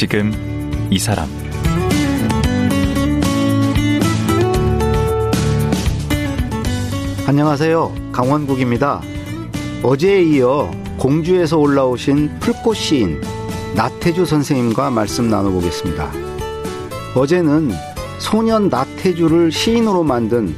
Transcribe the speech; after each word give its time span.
지금 0.00 0.32
이 0.90 0.98
사람 0.98 1.28
안녕하세요. 7.26 7.94
강원국입니다. 8.10 9.02
어제에 9.82 10.22
이어 10.22 10.70
공주에서 10.96 11.58
올라오신 11.58 12.38
풀꽃 12.40 12.76
시인 12.78 13.20
나태주 13.76 14.24
선생님과 14.24 14.88
말씀 14.88 15.28
나눠보겠습니다. 15.28 16.10
어제는 17.14 17.70
소년 18.20 18.70
나태주를 18.70 19.52
시인으로 19.52 20.02
만든 20.02 20.56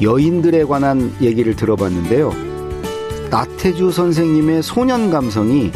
여인들에 0.00 0.64
관한 0.64 1.14
얘기를 1.20 1.54
들어봤는데요. 1.54 2.32
나태주 3.30 3.92
선생님의 3.92 4.64
소년 4.64 5.12
감성이 5.12 5.70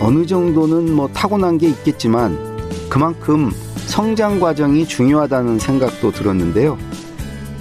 어느 0.00 0.26
정도는 0.26 0.92
뭐 0.94 1.08
타고난 1.08 1.58
게 1.58 1.68
있겠지만 1.68 2.38
그만큼 2.88 3.50
성장 3.86 4.38
과정이 4.38 4.86
중요하다는 4.86 5.58
생각도 5.58 6.12
들었는데요. 6.12 6.78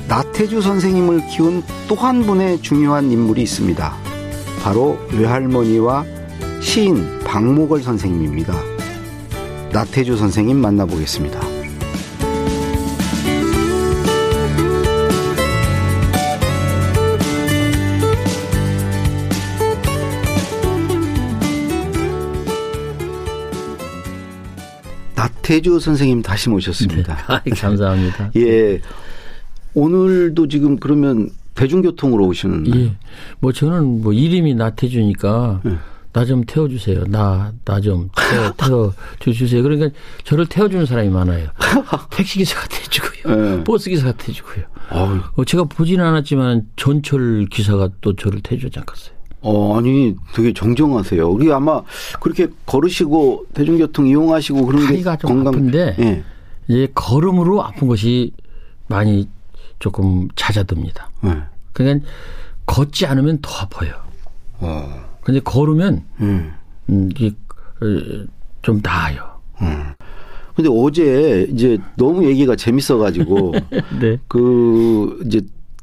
나태주 0.07 0.61
선생님을 0.61 1.27
키운 1.27 1.63
또 1.87 1.95
한 1.95 2.23
분의 2.23 2.61
중요한 2.61 3.11
인물이 3.11 3.41
있습니다. 3.41 3.93
바로 4.61 4.97
외할머니와 5.13 6.05
시인 6.61 7.19
박목월 7.25 7.81
선생님입니다. 7.81 8.53
나태주 9.71 10.15
선생님 10.17 10.57
만나보겠습니다. 10.57 11.46
나태주 25.47 25.79
선생님 25.79 26.21
다시 26.21 26.49
모셨습니다. 26.49 27.15
네. 27.15 27.23
아이, 27.27 27.51
감사합니다. 27.51 28.31
예. 28.35 28.81
오늘도 29.73 30.49
지금 30.49 30.77
그러면 30.77 31.29
대중교통으로 31.55 32.25
오시는 32.27 32.75
예. 32.75 32.95
뭐 33.39 33.53
저는 33.53 34.01
뭐 34.01 34.11
이름이 34.11 34.55
나태주니까 34.55 35.61
예. 35.65 35.77
나좀 36.11 36.43
태워주세요. 36.43 37.05
나, 37.05 37.53
나 37.63 37.79
좀 37.79 38.09
태워, 38.57 38.93
태워 39.19 39.33
주세요. 39.33 39.63
그러니까 39.63 39.89
저를 40.25 40.47
태워주는 40.47 40.85
사람이 40.85 41.09
많아요. 41.09 41.47
택시기사가 42.11 42.67
태워주고요. 42.67 43.59
예. 43.59 43.63
버스기사가 43.63 44.11
태워주고요. 44.13 44.65
아유, 44.89 45.21
어, 45.35 45.45
제가 45.45 45.63
보지는 45.63 46.03
않았지만 46.03 46.63
전철 46.75 47.45
기사가 47.49 47.89
또 48.01 48.15
저를 48.15 48.41
태워주지 48.41 48.79
않겠어요. 48.79 49.16
어, 49.47 49.77
아니, 49.77 50.13
되게 50.33 50.51
정정하세요. 50.51 51.25
우리 51.29 51.49
아마 51.53 51.81
그렇게 52.19 52.47
걸으시고 52.65 53.45
대중교통 53.53 54.05
이용하시고 54.07 54.65
그런 54.65 54.87
게 54.87 55.01
건강. 55.01 55.47
아픈데 55.47 55.95
예. 55.99 56.23
이제 56.67 56.91
걸음으로 56.93 57.63
아픈 57.63 57.87
것이 57.87 58.33
많이 58.87 59.29
조금 59.79 60.27
잦아듭니다. 60.35 61.09
예. 61.27 61.43
그러니까 61.71 62.05
걷지 62.65 63.05
않으면 63.05 63.39
더 63.41 63.49
아파요. 63.61 63.93
어. 64.59 65.05
근데 65.21 65.39
걸으면 65.39 66.03
음. 66.19 66.53
음, 66.89 67.09
이게 67.15 67.27
어, 67.27 68.25
좀 68.61 68.81
나아요. 68.83 69.37
근데 70.57 70.69
어제 70.73 71.47
이제 71.51 71.77
너무 71.95 72.25
얘기가 72.25 72.55
재밌어가지고 72.57 73.53
네. 74.01 74.17
그 74.27 75.21
이제 75.25 75.39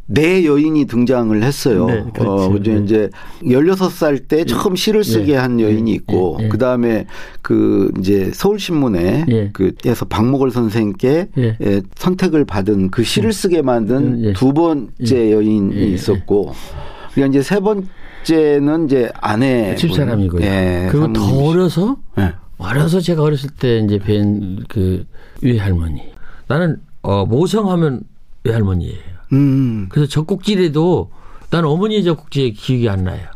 내 0.06 0.44
여인이 0.44 0.84
등장을 0.84 1.42
했어요. 1.42 1.86
네, 1.86 2.04
그렇죠. 2.12 2.30
어, 2.30 2.48
그죠. 2.50 2.72
네. 2.74 2.80
이제 2.84 3.10
16살 3.42 4.28
때 4.28 4.44
처음 4.44 4.76
시를 4.76 5.02
쓰게 5.02 5.32
네. 5.32 5.36
한 5.38 5.58
여인이 5.60 5.90
네. 5.90 5.92
있고, 5.92 6.36
네. 6.38 6.44
네. 6.44 6.48
그 6.50 6.58
다음에 6.58 7.06
그 7.40 7.90
이제 7.98 8.30
서울신문에 8.34 9.24
예. 9.28 9.50
그에서 9.52 10.04
박목월 10.04 10.50
선생께 10.50 11.28
예. 11.38 11.56
예, 11.60 11.82
선택을 11.94 12.44
받은 12.44 12.90
그 12.90 13.02
시를 13.02 13.32
쓰게 13.32 13.62
만든 13.62 13.96
음, 13.96 14.24
예. 14.24 14.32
두 14.34 14.52
번째 14.52 15.32
여인이 15.32 15.74
예, 15.74 15.80
예. 15.80 15.86
있었고, 15.86 16.52
그리고 17.14 17.28
이제 17.30 17.42
세 17.42 17.60
번째는 17.60 18.86
이제 18.86 19.10
아내. 19.20 19.74
집사람이고요. 19.76 20.42
예, 20.44 20.88
그리고 20.90 21.12
더 21.14 21.24
어려서 21.44 21.96
예. 22.18 22.34
어려서 22.58 23.00
제가 23.00 23.22
어렸을 23.22 23.50
때 23.58 23.78
이제 23.78 23.98
뵌 23.98 24.64
그 24.68 25.04
외할머니. 25.42 26.02
나는 26.46 26.76
어 27.02 27.24
모성하면 27.26 28.02
외할머니예요. 28.44 29.13
음. 29.32 29.88
그래서 29.90 30.08
젖꼭지라도 30.08 31.10
나는 31.50 31.68
어머니의 31.68 32.04
젖꼭지에 32.04 32.50
기억이 32.50 32.88
안 32.88 33.04
나요. 33.04 33.26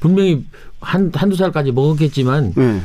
분명히 0.00 0.46
한 0.80 1.10
한두 1.14 1.36
살까지 1.36 1.72
먹었겠지만 1.72 2.54
예. 2.56 2.80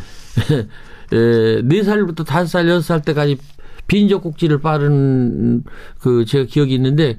에, 1.15 1.61
네 1.63 1.83
살부터 1.83 2.23
다섯 2.23 2.47
살 2.47 2.67
여섯 2.67 2.81
살 2.81 3.01
때까지 3.01 3.37
빈 3.87 4.09
젖꼭지를 4.09 4.59
빠른 4.61 5.63
그 5.99 6.25
제가 6.25 6.45
기억이 6.45 6.73
있는데 6.75 7.17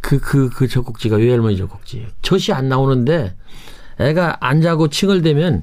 그 0.00 0.18
그 0.20 0.48
그 0.50 0.68
젖꼭지가 0.68 1.16
외할머니 1.16 1.56
젖꼭지예요. 1.56 2.08
젖이 2.22 2.52
안 2.52 2.68
나오는데 2.68 3.34
애가 3.98 4.38
안 4.40 4.60
자고 4.62 4.88
칭얼대면 4.88 5.62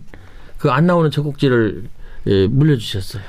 그 0.57 0.69
안 0.71 0.85
나오는 0.85 1.09
젖꼭지를 1.11 1.85
예, 2.27 2.47
물려주셨어요. 2.47 3.23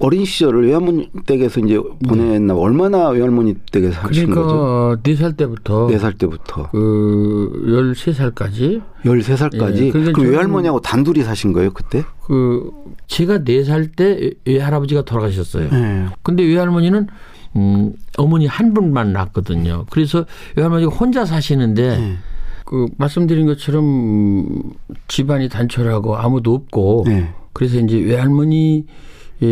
어린 0.00 0.24
시절을 0.24 0.66
외할머니 0.66 1.08
댁에서 1.24 1.60
이제 1.60 1.80
보냈나 2.08 2.54
얼마나 2.56 3.10
외할머니 3.10 3.54
댁에서 3.70 4.00
거죠? 4.02 4.26
그러니까 4.26 5.00
네살 5.04 5.34
때부터 5.34 5.86
네 5.88 5.98
살 5.98 6.14
때부터 6.14 6.68
그 6.72 7.64
열세 7.72 8.12
살까지 8.12 8.82
13살까지 9.04 9.76
예, 9.76 9.90
그러니까 9.92 10.20
그 10.20 10.28
외할머니하고 10.28 10.80
단둘이 10.80 11.22
사신 11.22 11.52
거예요 11.52 11.72
그때? 11.72 12.02
그 12.24 12.70
제가 13.06 13.44
네 13.44 13.62
살 13.62 13.92
때 13.92 14.32
외할아버지가 14.44 15.02
돌아가셨어요. 15.02 15.70
네. 15.70 16.06
근데 16.24 16.42
외할머니는 16.42 17.06
음, 17.56 17.92
어머니 18.18 18.46
한 18.46 18.74
분만 18.74 19.12
낳았거든요. 19.12 19.86
그래서 19.90 20.26
외할머니가 20.56 20.90
혼자 20.90 21.24
사시는데 21.24 21.98
네. 21.98 22.16
그 22.64 22.86
말씀드린 22.98 23.46
것처럼 23.46 23.84
음, 23.84 24.62
집안이 25.06 25.48
단촐하고 25.48 26.16
아무도 26.16 26.52
없고 26.54 27.04
네. 27.06 27.32
그래서 27.52 27.78
이제 27.78 27.96
외할머니 28.00 28.86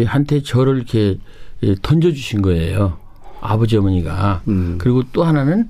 한테 0.07 0.43
저를 0.43 0.77
이렇게 0.77 1.19
예, 1.63 1.75
던져주신 1.81 2.43
거예요. 2.43 2.99
아버지 3.41 3.77
어머니가. 3.77 4.43
음. 4.49 4.79
그리고 4.79 5.03
또 5.13 5.25
하나는 5.25 5.69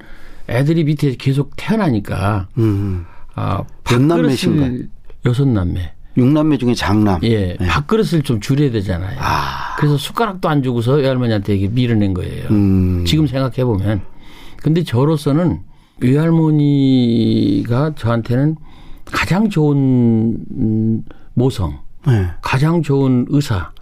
애들이 0.48 0.84
밑에 0.84 1.14
계속 1.16 1.52
태어나니까 1.56 2.48
음. 2.58 3.04
아, 3.34 3.62
몇 3.84 4.00
남매신가요? 4.00 4.60
밥그릇을 4.60 4.88
여섯 5.26 5.48
남매. 5.48 5.92
육남매 6.16 6.58
중에 6.58 6.74
장남. 6.74 7.20
예, 7.22 7.56
네. 7.58 7.66
밥그릇을 7.66 8.22
좀 8.22 8.38
줄여야 8.40 8.70
되잖아요. 8.72 9.18
아. 9.20 9.76
그래서 9.78 9.96
숟가락도 9.96 10.48
안 10.48 10.62
주고서 10.62 10.92
외할머니한테 10.94 11.56
이게 11.56 11.68
밀어낸 11.68 12.12
거예요. 12.12 12.48
음. 12.50 13.04
지금 13.06 13.26
생각해 13.26 13.64
보면. 13.64 14.02
근데 14.58 14.84
저로서는 14.84 15.60
외할머니가 16.00 17.94
저한테는 17.96 18.56
가장 19.06 19.48
좋은 19.48 20.36
음, 20.56 21.04
모성, 21.34 21.78
네. 22.06 22.26
가장 22.42 22.82
좋은 22.82 23.26
의사, 23.28 23.72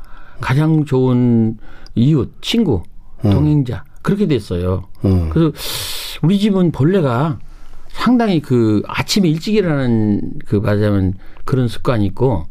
가장 0.40 0.84
좋은 0.84 1.58
이웃, 1.94 2.32
친구, 2.40 2.82
동행자 3.22 3.84
그렇게 4.02 4.26
됐어요. 4.26 4.84
어. 5.02 5.30
그래서 5.32 5.52
우리 6.22 6.38
집은 6.38 6.72
본래가 6.72 7.38
상당히 7.88 8.40
그 8.40 8.82
아침에 8.86 9.28
일찍 9.28 9.54
일어나는 9.54 10.32
그 10.46 10.56
말하자면 10.56 11.14
그런 11.44 11.68
습관이 11.68 12.06
있고 12.06 12.46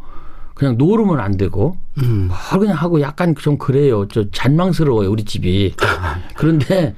그냥 0.53 0.77
노르면 0.77 1.19
안 1.19 1.38
되고 1.38 1.77
음. 2.00 2.30
뭘 2.51 2.59
그냥 2.59 2.75
하고 2.75 3.01
약간 3.01 3.33
좀 3.36 3.57
그래요. 3.57 4.07
저 4.09 4.30
잔망스러워요 4.30 5.09
우리 5.09 5.24
집이. 5.24 5.74
그런데 6.35 6.94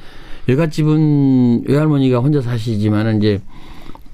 외갓집은 0.48 1.66
외할머니가 1.68 2.20
혼자 2.20 2.42
사시지만은 2.42 3.18
이제 3.20 3.42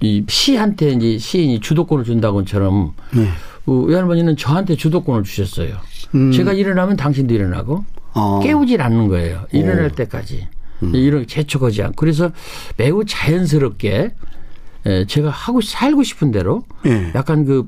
이 0.02 0.24
시한테 0.28 0.92
이제 0.92 1.18
시인이 1.18 1.62
주도권을 1.62 2.04
준다고처럼 2.04 2.94
네. 3.16 3.28
그 3.66 3.84
외할머니는 3.84 4.38
저한테 4.38 4.76
주도권을 4.76 5.24
주셨어요. 5.24 5.78
음. 6.16 6.32
제가 6.32 6.54
일어나면 6.54 6.98
당신도 6.98 7.34
일어나고 7.34 7.84
어. 8.14 8.40
깨우질 8.42 8.82
않는 8.82 9.08
거예요. 9.08 9.46
일어날 9.52 9.92
때까지. 9.92 10.48
이런 10.94 11.26
재촉하지 11.26 11.82
않고. 11.84 11.96
그래서 11.96 12.32
매우 12.78 13.04
자연스럽게 13.04 14.14
에, 14.86 15.06
제가 15.06 15.30
하고 15.30 15.60
살고 15.62 16.04
싶은 16.04 16.32
대로 16.32 16.64
예. 16.86 17.12
약간 17.16 17.46
그 17.46 17.68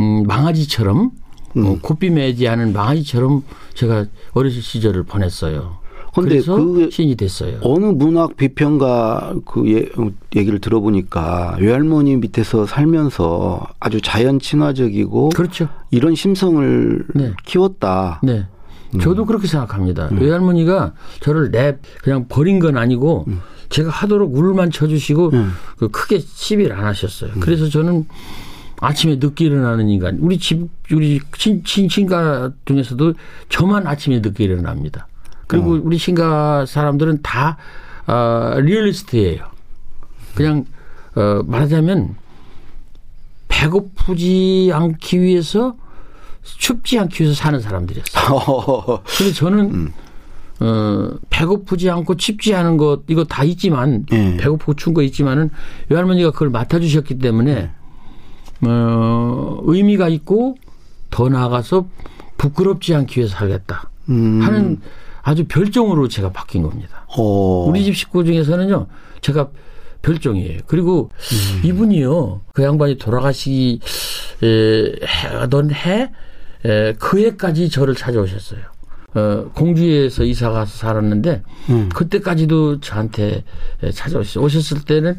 음, 0.00 0.22
망아지처럼 0.26 1.10
어, 1.56 1.78
곱비 1.82 2.10
매지 2.10 2.48
않은 2.48 2.72
망아지처럼 2.72 3.42
제가 3.74 4.06
어렸을 4.32 4.62
시절을 4.62 5.04
보냈어요. 5.04 5.78
근데 6.22 6.40
그 6.40 6.90
시인이 6.90 7.14
됐어요. 7.16 7.58
어느 7.62 7.84
문학 7.86 8.36
비평가 8.36 9.34
그 9.44 9.70
예, 9.70 9.88
얘기를 10.34 10.58
들어보니까 10.58 11.56
외할머니 11.60 12.16
밑에서 12.16 12.66
살면서 12.66 13.66
아주 13.80 14.00
자연 14.00 14.38
친화적이고 14.38 15.30
그렇죠. 15.30 15.68
이런 15.90 16.14
심성을 16.14 17.04
네. 17.14 17.32
키웠다. 17.44 18.20
네. 18.22 18.46
음. 18.94 19.00
저도 19.00 19.26
그렇게 19.26 19.46
생각합니다. 19.46 20.08
외할머니가 20.12 20.94
저를 21.20 21.50
내 21.50 21.76
그냥 22.02 22.26
버린 22.28 22.58
건 22.58 22.76
아니고 22.76 23.24
음. 23.28 23.40
제가 23.68 23.90
하도록 23.90 24.34
울만 24.34 24.70
쳐주시고 24.70 25.32
그 25.76 25.88
크게 25.88 26.20
시비를 26.20 26.72
안 26.76 26.84
하셨어요. 26.84 27.32
음. 27.34 27.40
그래서 27.40 27.68
저는 27.68 28.06
아침에 28.80 29.16
늦게 29.16 29.46
일어나는 29.46 29.88
인간. 29.88 30.18
우리 30.20 30.38
집 30.38 30.68
우리 30.92 31.20
친, 31.36 31.64
친 31.64 31.88
친가 31.88 32.52
중에서도 32.64 33.14
저만 33.48 33.86
아침에 33.86 34.20
늦게 34.20 34.44
일어납니다. 34.44 35.08
그리고 35.46 35.74
어. 35.74 35.80
우리 35.82 35.98
친가 35.98 36.66
사람들은 36.66 37.22
다 37.22 37.56
어, 38.06 38.54
리얼리스트예요. 38.60 39.44
그냥 40.34 40.64
어, 41.14 41.42
말하자면 41.46 42.16
배고프지 43.48 44.70
않기 44.72 45.20
위해서 45.20 45.76
춥지 46.42 46.98
않기 46.98 47.22
위해서 47.22 47.36
사는 47.36 47.60
사람들이었어요. 47.60 49.02
그래서 49.18 49.34
저는 49.34 49.70
음. 49.74 49.92
어, 50.60 51.10
배고프지 51.30 51.90
않고 51.90 52.16
춥지 52.16 52.54
않은 52.54 52.76
것 52.76 53.02
이거 53.08 53.24
다 53.24 53.44
있지만 53.44 54.06
예. 54.12 54.36
배고프고 54.36 54.74
추운 54.74 54.94
거 54.94 55.02
있지만은 55.02 55.50
외할머니가 55.88 56.30
그걸 56.30 56.50
맡아주셨기 56.50 57.18
때문에 57.18 57.70
어, 58.62 59.58
의미가 59.64 60.08
있고 60.08 60.56
더 61.10 61.28
나아가서 61.28 61.86
부끄럽지 62.38 62.94
않기 62.94 63.20
위해서 63.20 63.36
살겠다 63.36 63.90
음. 64.08 64.40
하는 64.42 64.80
아주 65.26 65.44
별종으로 65.48 66.06
제가 66.06 66.30
바뀐 66.30 66.62
겁니다. 66.62 67.04
어. 67.18 67.64
우리 67.68 67.82
집 67.82 67.96
식구 67.96 68.22
중에서는요, 68.24 68.86
제가 69.22 69.48
별종이에요. 70.00 70.60
그리고 70.68 71.10
이분이요, 71.64 72.42
그 72.54 72.62
양반이 72.62 72.96
돌아가시기, 72.96 73.80
에, 74.44 74.92
하던 75.04 75.72
해, 75.72 76.12
에, 76.64 76.92
그 76.92 77.18
해까지 77.18 77.68
저를 77.70 77.96
찾아오셨어요. 77.96 78.60
어, 79.14 79.50
공주에서 79.52 80.22
이사 80.22 80.50
가서 80.50 80.70
살았는데, 80.70 81.42
음. 81.70 81.88
그때까지도 81.92 82.78
저한테 82.78 83.42
에, 83.82 83.90
찾아오셨어요. 83.90 84.44
오셨을 84.44 84.84
때는, 84.84 85.18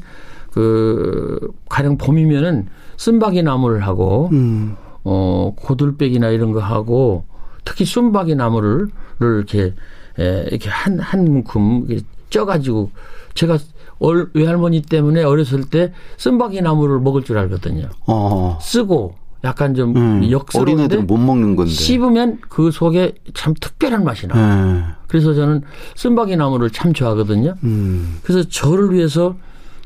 그, 0.52 1.52
가령 1.68 1.98
봄이면은 1.98 2.70
쓴바기 2.96 3.44
나무를 3.44 3.86
하고, 3.86 4.30
음. 4.32 4.78
어, 5.04 5.54
고들빼기나 5.58 6.30
이런 6.30 6.54
거 6.54 6.62
하고 6.62 7.26
특히 7.66 7.84
순박이 7.84 8.36
나무를 8.36 8.88
를 9.20 9.38
이렇게 9.38 9.74
에, 10.20 10.46
이렇게 10.50 10.70
한, 10.70 11.00
한 11.00 11.44
이렇게 11.88 12.06
쪄가지고 12.30 12.92
제가 13.34 13.58
얼, 14.00 14.30
외할머니 14.34 14.82
때문에 14.82 15.24
어렸을 15.24 15.66
때 15.66 15.94
쓴박이 16.18 16.62
나무를 16.62 17.00
먹을 17.00 17.24
줄 17.24 17.38
알거든요. 17.38 17.90
어. 18.06 18.60
쓰고 18.62 19.16
약간 19.44 19.76
좀 19.76 19.96
음. 19.96 20.32
역스러운데 20.32 20.72
어린애들은 20.72 21.08
못 21.08 21.18
먹는 21.18 21.56
건데. 21.56 21.72
씹으면 21.72 22.40
그 22.50 22.72
속에 22.72 23.14
참 23.34 23.54
특별한 23.60 24.04
맛이 24.04 24.28
나요. 24.28 24.42
예. 24.42 24.84
그래서 25.08 25.34
저는 25.34 25.62
쓴박이 25.96 26.36
나무를 26.36 26.70
참 26.70 26.94
좋아하거든요. 26.94 27.56
음. 27.64 28.20
그래서 28.24 28.48
저를 28.50 28.94
위해서 28.94 29.36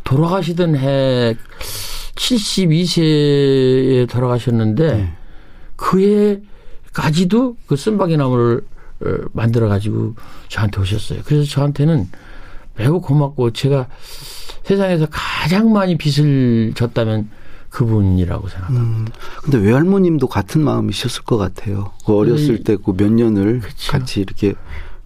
돌아가시던 0.04 0.75
해 0.78 1.36
72세에 2.16 4.10
돌아가셨는데 4.10 4.94
네. 4.94 5.13
그 5.75 6.42
해까지도 6.88 7.56
그 7.68 7.75
쓴바기 7.75 8.18
나무를 8.18 8.62
어, 8.62 8.70
만들어 9.33 9.68
가지고 9.68 10.15
저한테 10.48 10.81
오셨어요. 10.81 11.21
그래서 11.25 11.50
저한테는 11.50 12.07
매우 12.77 13.01
고맙고 13.01 13.51
제가 13.51 13.88
세상에서 14.63 15.07
가장 15.09 15.71
많이 15.74 15.98
빚을 15.98 16.74
졌다면 16.75 17.30
그분이라고 17.69 18.48
생각합니다. 18.50 18.83
음. 18.83 19.06
근데 19.44 19.57
외할머님도 19.59 20.27
같은 20.27 20.62
마음이셨을 20.62 21.24
것 21.24 21.38
같아요. 21.38 21.92
그 22.06 22.13
어렸을 22.15 22.59
이- 22.59 22.63
때그 22.63 22.94
몇 22.98 23.12
년을 23.12 23.59
그쵸. 23.62 23.92
같이 23.92 24.21
이렇게 24.21 24.53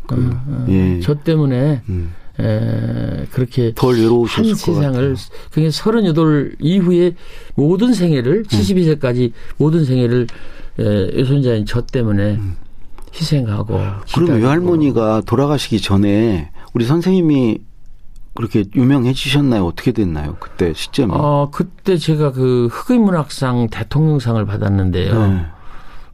그, 0.07 0.15
어, 0.15 0.65
예. 0.69 0.99
저 0.99 1.15
때문에 1.15 1.81
음. 1.89 2.13
에, 2.39 3.25
그렇게 3.31 3.71
덜한 3.75 3.99
외로우셨을 4.01 4.43
것 4.43 4.49
같아요. 4.57 4.75
세상을 4.75 5.15
그게 5.51 5.71
서른여덟 5.71 6.55
이후에 6.59 7.15
모든 7.55 7.93
생애를 7.93 8.43
72세까지 8.43 9.31
모든 9.57 9.85
생애를 9.85 10.27
에, 10.79 10.83
외손자인 11.15 11.65
저 11.65 11.85
때문에 11.85 12.39
희생하고 13.15 13.79
그럼. 14.13 14.29
외할머니가 14.41 15.21
돌아가시기 15.25 15.81
전에 15.81 16.51
우리 16.73 16.85
선생님이 16.85 17.59
그렇게 18.33 18.65
유명해지셨나요? 18.75 19.65
어떻게 19.65 19.91
됐나요? 19.93 20.35
그때 20.39 20.73
시점이. 20.75 21.11
어 21.15 21.49
그때 21.51 21.97
제가 21.97 22.33
그 22.33 22.67
흑의문학상 22.71 23.69
대통령상을 23.69 24.45
받았는데요. 24.45 25.27
네. 25.27 25.45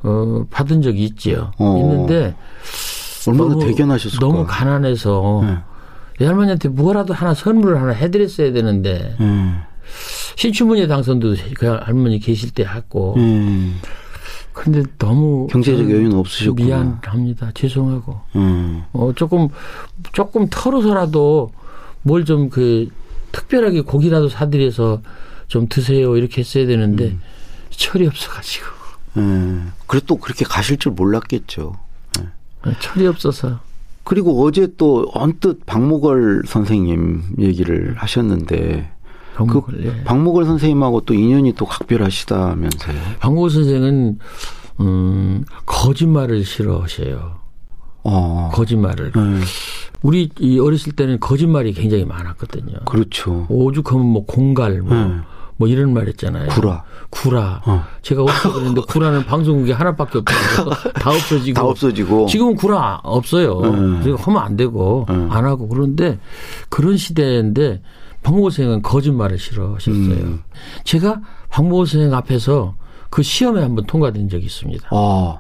어 0.04 0.46
받은 0.52 0.82
적이 0.84 1.06
있지요. 1.06 1.52
어. 1.58 1.78
있는데 1.80 2.36
얼마나 3.28 3.50
너무- 3.56 3.66
대견하셨을까? 3.66 4.26
너무 4.26 4.46
가난해서 4.48 5.42
네. 5.44 5.58
외할머니한테 6.20 6.70
뭐라도 6.70 7.14
하나 7.16 7.34
선물을 7.34 7.82
하나 7.82 7.92
해드렸어야 7.92 8.52
되는데 8.54 9.16
예. 9.20 9.26
신춘문예 10.38 10.88
당선도 10.88 11.36
그 11.58 11.66
할머니 11.68 12.20
계실 12.20 12.52
때 12.52 12.64
했고 12.64 13.16
예. 13.18 13.72
근데 14.54 14.84
너무 14.98 15.48
경제적 15.48 15.90
여유는 15.90 16.18
없으셨구나. 16.18 16.66
미안합니다. 16.66 17.52
죄송하고 17.54 18.20
음. 18.36 18.84
어 18.94 19.12
조금 19.16 19.48
조금 20.12 20.48
털어서라도 20.50 21.52
뭘 22.04 22.26
좀 22.26 22.50
그 22.50 22.90
특별하게 23.32 23.82
고기라도 23.82 24.28
사드려서 24.28 25.02
좀 25.48 25.68
드세요 25.70 26.18
이렇게 26.18 26.42
했어야 26.42 26.66
되는데 26.66 27.06
음. 27.06 27.22
철이 27.70 28.06
없어가지고 28.08 28.66
예. 29.18 29.22
그래 29.88 30.02
또 30.06 30.16
그렇게 30.18 30.44
가실 30.46 30.78
줄 30.78 30.92
몰랐겠죠. 30.94 31.74
철이 32.80 33.08
없어서 33.08 33.60
그리고 34.04 34.44
어제 34.46 34.68
또 34.78 35.06
언뜻 35.14 35.66
박목월 35.66 36.44
선생님 36.46 37.24
얘기를 37.40 37.96
하셨는데 37.98 38.92
방목을 39.36 39.78
그 39.78 39.86
예. 39.86 40.04
박목월 40.04 40.46
선생님하고 40.46 41.02
또 41.02 41.14
인연이 41.14 41.54
또 41.54 41.66
각별하시다면서요. 41.66 42.98
방목을 43.20 43.50
선생은 43.50 44.20
음 44.80 45.46
거짓말을 45.66 46.44
싫어하셔요. 46.44 47.40
어. 48.04 48.50
거짓말을 48.54 49.12
예. 49.16 49.22
우리 50.02 50.30
이 50.40 50.60
어렸을 50.60 50.94
때는 50.94 51.20
거짓말이 51.20 51.74
굉장히 51.74 52.06
많았거든요. 52.06 52.80
그렇죠. 52.86 53.46
오죽하면 53.50 54.06
뭐 54.06 54.26
공갈 54.26 54.82
뭐, 54.82 54.96
네. 54.96 55.16
뭐 55.58 55.68
이런 55.68 55.94
말 55.94 56.08
했잖아요. 56.08 56.50
구라. 56.50 56.84
구라. 57.12 57.62
어. 57.66 57.84
제가 58.02 58.24
없어 58.24 58.52
그랬는데 58.52 58.82
구라는 58.88 59.26
방송국에 59.26 59.74
하나밖에 59.74 60.20
없어서 60.20 60.92
다 60.94 61.12
없어지고. 61.12 61.54
다 61.54 61.64
없어지고. 61.66 62.26
지금은 62.26 62.56
구라 62.56 63.02
없어요. 63.04 63.62
네. 63.62 64.00
그래서 64.02 64.16
하면 64.24 64.42
안 64.42 64.56
되고 64.56 65.06
네. 65.08 65.28
안 65.30 65.46
하고 65.46 65.68
그런데 65.68 66.18
그런 66.70 66.98
시대인데 66.98 67.84
박모호 68.24 68.50
선생은 68.50 68.82
거짓말을 68.82 69.38
싫어하셨어요. 69.40 69.94
음. 70.14 70.42
제가 70.84 71.22
박모호 71.50 71.86
선생 71.86 72.14
앞에서 72.14 72.76
그 73.10 73.24
시험에 73.24 73.62
한번 73.62 73.86
통과된 73.86 74.30
적이 74.30 74.46
있습니다. 74.46 74.88
아, 74.92 75.40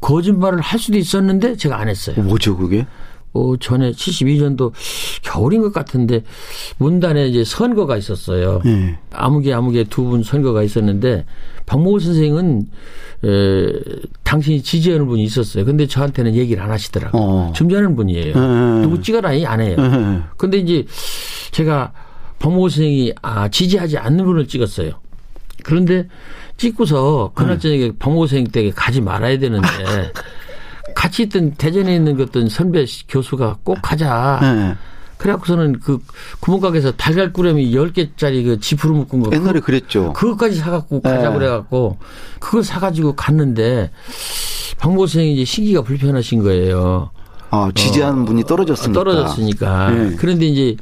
거짓말을 0.00 0.60
할 0.60 0.78
수도 0.78 0.98
있었는데 0.98 1.56
제가 1.56 1.78
안 1.78 1.88
했어요. 1.88 2.22
뭐죠 2.22 2.56
그게? 2.56 2.86
어, 3.34 3.56
전에 3.58 3.92
72년도 3.92 4.72
겨울인 5.22 5.60
것 5.60 5.72
같은데 5.72 6.22
문단에 6.78 7.26
이제 7.28 7.44
선거가 7.44 7.96
있었어요. 7.96 8.62
예. 8.66 8.98
아무개 9.12 9.52
아무개 9.52 9.84
두 9.84 10.04
분 10.04 10.22
선거가 10.22 10.62
있었는데 10.62 11.24
박모호 11.66 11.98
선생은 11.98 12.66
에, 13.24 13.72
당신이 14.22 14.62
지지하는 14.62 15.06
분이 15.06 15.22
있었어요. 15.24 15.64
근데 15.64 15.86
저한테는 15.86 16.34
얘기를 16.36 16.62
안 16.62 16.70
하시더라고요. 16.70 17.20
어. 17.22 17.52
점잖은 17.54 17.96
분이에요. 17.96 18.28
예. 18.28 18.82
누구 18.82 19.00
찍어라니 19.02 19.44
안 19.46 19.60
해요. 19.60 19.76
예. 19.78 20.22
근데 20.36 20.58
이제 20.58 20.84
제가 21.50 21.92
선생이 22.70 23.14
아, 23.22 23.48
지지하지 23.48 23.98
않는 23.98 24.24
분을 24.24 24.46
찍었어요. 24.48 24.92
그런데 25.64 26.08
찍고서 26.56 27.32
그날 27.34 27.58
네. 27.58 27.58
저녁에 27.58 27.92
선생 28.28 28.44
댁에 28.44 28.70
가지 28.70 29.00
말아야 29.00 29.38
되는데 29.38 29.68
같이 30.94 31.24
있던 31.24 31.52
대전에 31.52 31.94
있는 31.94 32.16
그 32.16 32.24
어떤 32.24 32.48
선배 32.48 32.84
교수가 33.08 33.58
꼭 33.62 33.78
가자. 33.82 34.40
예. 34.42 34.76
그래갖고서는 35.18 35.80
그 35.80 35.98
구멍가게에서 36.40 36.92
달걀꾸러미 36.92 37.72
10개짜리 37.72 38.44
그 38.44 38.60
지푸로 38.60 38.94
묶은 38.94 39.20
거 39.20 39.30
옛날에 39.34 39.60
그랬죠. 39.60 40.12
그것까지 40.12 40.56
사갖고 40.56 41.00
가자 41.00 41.30
네. 41.30 41.34
그래갖고 41.38 41.98
그걸 42.38 42.62
사가지고 42.62 43.16
갔는데 43.16 43.90
박모 44.78 45.06
선생이 45.06 45.34
이제 45.34 45.44
시기가 45.44 45.82
불편하신 45.82 46.42
거예요. 46.42 47.10
아, 47.50 47.70
지지하는 47.74 48.24
분이 48.24 48.44
떨어졌으니까. 48.44 48.92
떨어졌으니까. 48.92 49.90
네. 49.90 50.16
그런데 50.16 50.46
이제 50.46 50.76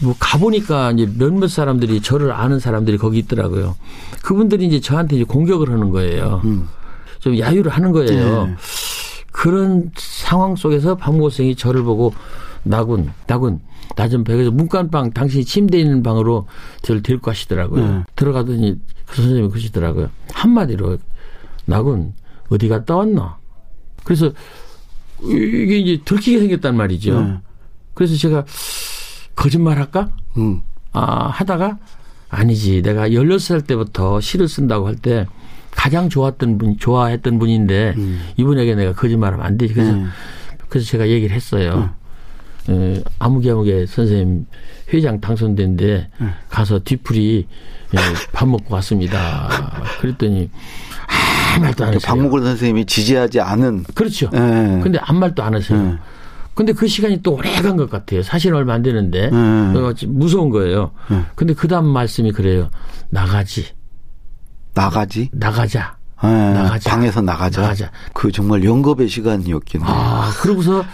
뭐 0.00 0.14
가보니까 0.18 0.92
이제 0.92 1.10
몇몇 1.18 1.48
사람들이 1.48 2.00
저를 2.00 2.32
아는 2.32 2.60
사람들이 2.60 2.98
거기 2.98 3.18
있더라고요. 3.18 3.76
그분들이 4.22 4.66
이제 4.66 4.80
저한테 4.80 5.16
이제 5.16 5.24
공격을 5.24 5.70
하는 5.70 5.90
거예요. 5.90 6.40
음. 6.44 6.68
좀 7.18 7.38
야유를 7.38 7.72
하는 7.72 7.92
거예요. 7.92 8.46
네. 8.46 8.54
그런 9.32 9.90
상황 9.96 10.56
속에서 10.56 10.96
박모 10.96 11.30
선생이 11.30 11.56
저를 11.56 11.82
보고 11.82 12.12
나군, 12.62 13.10
나군, 13.26 13.60
나좀 13.96 14.24
배에서 14.24 14.50
문간방 14.50 15.12
당신이 15.12 15.44
침대에 15.44 15.80
있는 15.80 16.02
방으로 16.02 16.46
저를 16.82 17.02
데리고 17.02 17.22
가시더라고요. 17.22 17.86
네. 17.86 18.02
들어가더니 18.14 18.78
그 19.06 19.16
선생님이 19.16 19.48
그러시더라고요. 19.48 20.10
한마디로 20.32 20.98
나군 21.64 22.14
어디 22.48 22.68
갔다 22.68 22.96
왔나? 22.96 23.38
그래서 24.04 24.30
이게 25.22 25.78
이제 25.78 26.02
들키게 26.04 26.38
생겼단 26.40 26.76
말이죠. 26.76 27.20
네. 27.20 27.38
그래서 27.94 28.14
제가 28.16 28.44
거짓말 29.38 29.78
할까? 29.78 30.10
음. 30.36 30.60
아, 30.92 31.28
하다가 31.28 31.78
아니지. 32.28 32.82
내가 32.82 33.08
16살 33.08 33.66
때부터 33.66 34.20
시를 34.20 34.48
쓴다고 34.48 34.86
할 34.88 34.96
때 34.96 35.26
가장 35.70 36.08
좋았던 36.08 36.58
분, 36.58 36.76
좋아했던 36.76 37.38
분인데 37.38 37.94
음. 37.96 38.20
이분에게 38.36 38.74
내가 38.74 38.92
거짓말하면 38.94 39.46
안 39.46 39.56
되지. 39.56 39.74
그래서, 39.74 39.92
음. 39.92 40.08
그래서 40.68 40.88
제가 40.88 41.08
얘기를 41.08 41.34
했어요. 41.36 41.90
에, 42.68 43.00
아무개 43.20 43.50
아무개 43.50 43.86
선생님 43.86 44.46
회장 44.92 45.20
당선된데 45.20 46.10
음. 46.20 46.32
가서 46.50 46.80
뒤풀이 46.80 47.46
예, 47.94 47.98
밥 48.32 48.48
먹고 48.48 48.74
왔습니다. 48.74 49.48
그랬더니 50.00 50.50
아무 51.54 51.64
말도 51.64 51.84
안 51.84 51.94
했어요. 51.94 52.06
박목월 52.12 52.42
선생님이 52.42 52.84
지지하지 52.84 53.40
않은. 53.40 53.84
그렇죠. 53.94 54.28
예. 54.34 54.80
근데 54.82 54.98
아무 55.00 55.20
말도 55.20 55.42
안 55.44 55.54
하세요. 55.54 55.96
예. 56.58 56.64
근데 56.64 56.72
그 56.72 56.88
시간이 56.88 57.22
또 57.22 57.34
오래 57.34 57.50
간 57.62 57.76
것 57.76 57.88
같아요. 57.88 58.22
사실 58.22 58.52
얼마 58.54 58.74
안 58.74 58.82
되는데. 58.82 59.28
음. 59.32 59.74
어, 59.76 59.92
무서운 60.08 60.50
거예요. 60.50 60.90
음. 61.12 61.24
근데 61.36 61.54
그 61.54 61.68
다음 61.68 61.86
말씀이 61.86 62.32
그래요. 62.32 62.68
나가지. 63.10 63.66
나가지. 64.74 65.30
나가자. 65.32 65.96
예. 66.24 66.26
나가자. 66.26 66.90
방에서 66.90 67.20
나가자. 67.22 67.60
나가자. 67.62 67.90
그 68.12 68.32
정말 68.32 68.64
영겁의 68.64 69.08
시간이었겠네. 69.08 69.84
아, 69.88 70.30
그러고서 70.40 70.84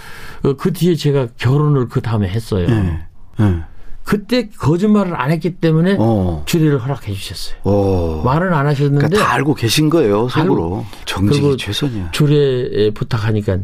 어, 0.42 0.52
그 0.58 0.72
뒤에 0.72 0.94
제가 0.94 1.28
결혼을 1.38 1.88
그 1.88 2.00
다음에 2.02 2.28
했어요. 2.28 2.66
예. 2.68 3.06
예. 3.44 3.62
그때 4.04 4.50
거짓말을 4.50 5.18
안 5.18 5.30
했기 5.30 5.54
때문에 5.56 5.96
어. 5.98 6.42
주례를 6.44 6.78
허락해 6.82 7.10
주셨어요. 7.14 7.56
어. 7.64 8.20
말은 8.22 8.52
안 8.52 8.66
하셨는데 8.66 8.98
그러니까 9.08 9.24
다 9.24 9.32
알고 9.32 9.54
계신 9.54 9.88
거예요, 9.88 10.28
속으로. 10.28 10.84
정직이 11.06 11.56
최선이야. 11.56 12.10
주례에 12.10 12.90
부탁하니까 12.92 13.56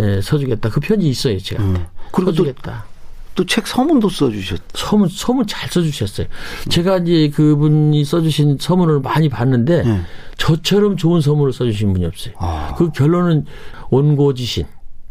예, 0.00 0.20
서주겠다. 0.20 0.68
그 0.70 0.80
편지 0.80 1.08
있어요, 1.08 1.38
제가. 1.38 1.62
음. 1.62 1.86
그리고 2.12 2.32
또- 2.32 2.44
서주겠다. 2.44 2.84
또 3.36 3.44
책 3.46 3.66
서문도 3.66 4.08
써주셨. 4.10 4.60
서문 4.74 5.08
서문 5.08 5.46
잘 5.46 5.70
써주셨어요. 5.70 6.26
제가 6.68 6.98
이제 6.98 7.30
그분이 7.30 8.04
써주신 8.04 8.58
서문을 8.60 9.00
많이 9.00 9.28
봤는데 9.28 9.82
네. 9.84 10.00
저처럼 10.36 10.96
좋은 10.96 11.20
서문을 11.20 11.52
써주신 11.52 11.92
분이 11.92 12.04
없어요. 12.06 12.34
아. 12.38 12.74
그 12.76 12.90
결론은 12.90 13.46
온고지신, 13.88 14.64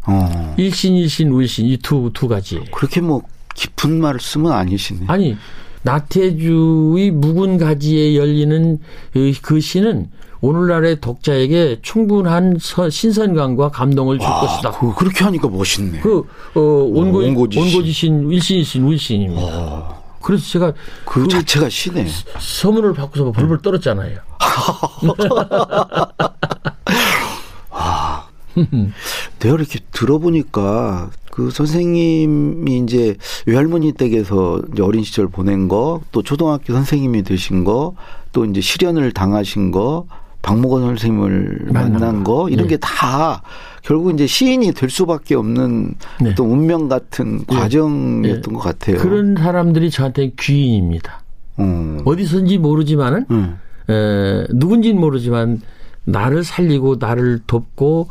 어. 0.06 0.54
일신 0.58 0.94
일신, 0.96 1.30
우일신 1.30 1.66
이 1.66 1.76
두 1.78 2.10
두 2.12 2.28
가지. 2.28 2.60
그렇게 2.72 3.00
뭐 3.00 3.22
깊은 3.56 4.00
말씀은 4.00 4.52
아니시네. 4.52 5.06
아니 5.08 5.36
나태주의 5.82 7.10
묵은 7.10 7.58
가지에 7.58 8.16
열리는 8.16 8.78
그- 9.12 9.32
그 9.42 9.60
시는 9.60 10.08
오늘날의 10.42 11.00
독자에게 11.00 11.80
충분한 11.82 12.56
서- 12.60 12.88
신선감과 12.88 13.70
감동을 13.70 14.18
줄 14.18 14.26
아, 14.28 14.40
것이다. 14.40 14.70
그, 14.72 14.94
그렇게 14.94 15.24
하니까 15.24 15.48
멋있네. 15.48 16.00
그, 16.00 16.24
어, 16.54 16.60
온고, 16.60 17.18
온고지신. 17.18 17.62
온고지신, 17.62 18.30
일신일신, 18.30 18.84
우일신입니다. 18.84 20.00
그래서 20.22 20.44
제가 20.46 20.72
그 21.04 21.26
자체가 21.28 21.68
시네. 21.68 22.06
서문을 22.38 22.94
받고서 22.94 23.32
벌벌 23.32 23.60
떨었잖아요. 23.62 24.18
내가 29.38 29.54
이렇게 29.54 29.78
들어보니까 29.92 31.10
그 31.30 31.50
선생님이 31.50 32.78
이제 32.80 33.16
외할머니 33.46 33.92
댁에서 33.92 34.60
이제 34.72 34.82
어린 34.82 35.02
시절 35.04 35.28
보낸 35.28 35.68
거, 35.68 36.00
또 36.12 36.22
초등학교 36.22 36.72
선생님이 36.74 37.22
되신 37.22 37.64
거, 37.64 37.94
또 38.32 38.44
이제 38.44 38.60
실연을 38.60 39.12
당하신 39.12 39.70
거, 39.70 40.06
박목원 40.42 40.82
선생님을 40.82 41.66
만난 41.72 41.92
만난 41.92 42.24
거, 42.24 42.48
이런 42.48 42.66
네. 42.66 42.74
게다 42.74 43.42
결국 43.82 44.12
이제 44.14 44.26
시인이 44.26 44.72
될 44.72 44.90
수밖에 44.90 45.34
없는 45.34 45.94
네. 46.20 46.30
어떤 46.30 46.46
운명 46.50 46.88
같은 46.88 47.44
과정이었던 47.46 48.54
것 48.54 48.60
같아요. 48.60 48.98
그런 48.98 49.36
사람들이 49.36 49.90
저한테 49.90 50.32
귀인입니다. 50.38 51.22
어. 51.56 51.98
어디선지 52.04 52.58
모르지만은, 52.58 53.26
응. 53.30 53.58
에, 53.88 54.46
누군지는 54.50 55.00
모르지만, 55.00 55.60
나를 56.04 56.44
살리고, 56.44 56.96
나를 56.98 57.40
돕고, 57.46 58.08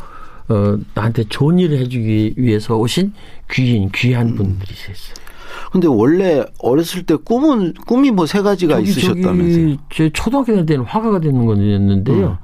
어, 0.49 0.77
나한테 0.95 1.25
좋은 1.25 1.59
일을 1.59 1.77
해주기 1.79 2.33
위해서 2.37 2.75
오신 2.75 3.13
귀인, 3.51 3.89
귀한 3.93 4.35
분들이 4.35 4.71
있어요. 4.71 5.28
근데 5.71 5.87
원래 5.87 6.43
어렸을 6.59 7.03
때 7.03 7.15
꿈은 7.15 7.73
꿈이 7.87 8.11
뭐 8.11 8.25
세 8.25 8.41
가지가 8.41 8.79
있으셨다면서요? 8.79 9.53
저기 9.69 9.77
제 9.91 10.09
초등학교 10.13 10.51
다닐 10.53 10.65
때는 10.65 10.85
화가가 10.85 11.19
되는 11.19 11.45
건였는데요. 11.45 12.37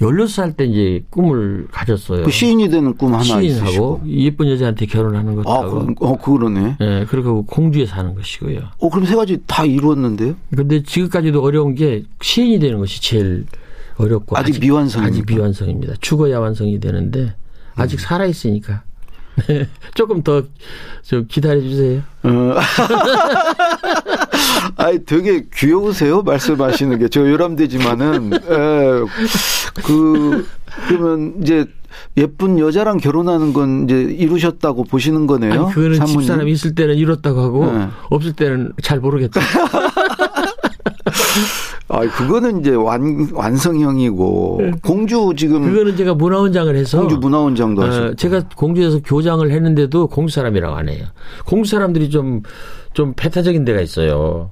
16살 0.00 0.56
때 0.56 0.64
이제 0.64 1.04
꿈을 1.10 1.66
가졌어요. 1.70 2.24
그 2.24 2.30
시인이 2.30 2.70
되는 2.70 2.96
꿈 2.96 3.12
하나 3.12 3.22
시인하고 3.22 3.44
있으시고. 3.66 4.00
예쁜 4.08 4.48
여자한테 4.50 4.86
결혼하는 4.86 5.34
것도 5.36 5.50
아, 5.50 5.68
그, 5.68 5.94
어, 6.00 6.16
그러네. 6.16 6.76
예, 6.80 7.06
그리고 7.06 7.44
공주에 7.44 7.84
사는 7.84 8.14
것이고요. 8.14 8.60
어, 8.78 8.88
그럼 8.88 9.04
세 9.04 9.14
가지 9.14 9.38
다 9.46 9.66
이루었는데요? 9.66 10.34
근데 10.56 10.82
지금까지도 10.82 11.42
어려운 11.42 11.74
게 11.74 12.04
시인이 12.22 12.58
되는 12.60 12.78
것이 12.78 13.02
제일 13.02 13.44
어렵고 13.98 14.38
아직 14.38 14.58
미완성입니까? 14.58 15.20
아직 15.22 15.34
미완성입니다. 15.34 15.94
죽어야 16.00 16.40
완성이 16.40 16.80
되는데 16.80 17.34
아직 17.74 17.96
음. 17.96 17.98
살아 18.00 18.24
있으니까 18.24 18.82
조금 19.94 20.22
더 20.22 20.42
좀 21.10 21.26
기다려 21.28 21.60
주세요. 21.60 22.00
어. 22.22 22.54
아이, 24.76 25.04
되게 25.04 25.44
귀여우세요, 25.52 26.22
말씀하시는 26.22 26.96
게. 27.00 27.08
저 27.08 27.28
열람되지만은, 27.28 28.32
에, 28.34 28.38
그, 29.82 30.46
그러면 30.86 31.34
이제 31.42 31.66
예쁜 32.16 32.60
여자랑 32.60 32.98
결혼하는 32.98 33.52
건 33.52 33.84
이제 33.84 34.00
이루셨다고 34.02 34.84
보시는 34.84 35.26
거네요? 35.26 35.52
아니 35.52 35.74
그거는 35.74 35.96
사모님? 35.96 36.20
집사람이 36.20 36.52
있을 36.52 36.76
때는 36.76 36.94
이렇다고 36.96 37.40
하고 37.40 37.72
네. 37.72 37.88
없을 38.08 38.34
때는 38.34 38.72
잘 38.82 39.00
모르겠다. 39.00 39.40
아, 42.00 42.10
그거는 42.10 42.60
이제 42.60 42.74
완, 42.74 43.28
완성형이고, 43.32 44.60
공주 44.82 45.32
지금, 45.36 45.62
네. 45.62 45.70
그거는 45.70 45.96
제가 45.96 46.14
문화원장을 46.14 46.74
해서 46.74 46.98
공주 47.00 47.16
문화원장도 47.18 47.82
어. 47.82 48.14
제가 48.14 48.48
공주에서 48.56 49.00
교장을 49.00 49.48
했는데도 49.50 50.06
공주 50.08 50.34
사람이라고 50.34 50.74
안 50.74 50.88
해요. 50.88 51.06
공주 51.44 51.70
사람들이 51.70 52.10
좀, 52.10 52.42
좀 52.92 53.14
배타적인 53.14 53.64
데가 53.64 53.80
있어요. 53.80 54.50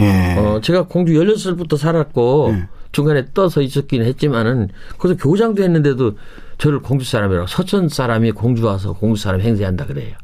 예. 0.00 0.36
어, 0.38 0.60
제가 0.60 0.86
공주 0.86 1.12
16살부터 1.12 1.76
살았고 1.76 2.52
네. 2.52 2.68
중간에 2.92 3.26
떠서 3.34 3.60
있었긴 3.60 4.02
했지만은 4.04 4.68
그래서 4.98 5.16
교장도 5.20 5.62
했는데도 5.62 6.16
저를 6.58 6.80
공주 6.80 7.04
사람이라고 7.04 7.46
서천 7.46 7.88
사람이 7.88 8.32
공주 8.32 8.64
와서 8.64 8.92
공주 8.92 9.22
사람 9.22 9.40
행세한다 9.40 9.86
그래요. 9.86 10.16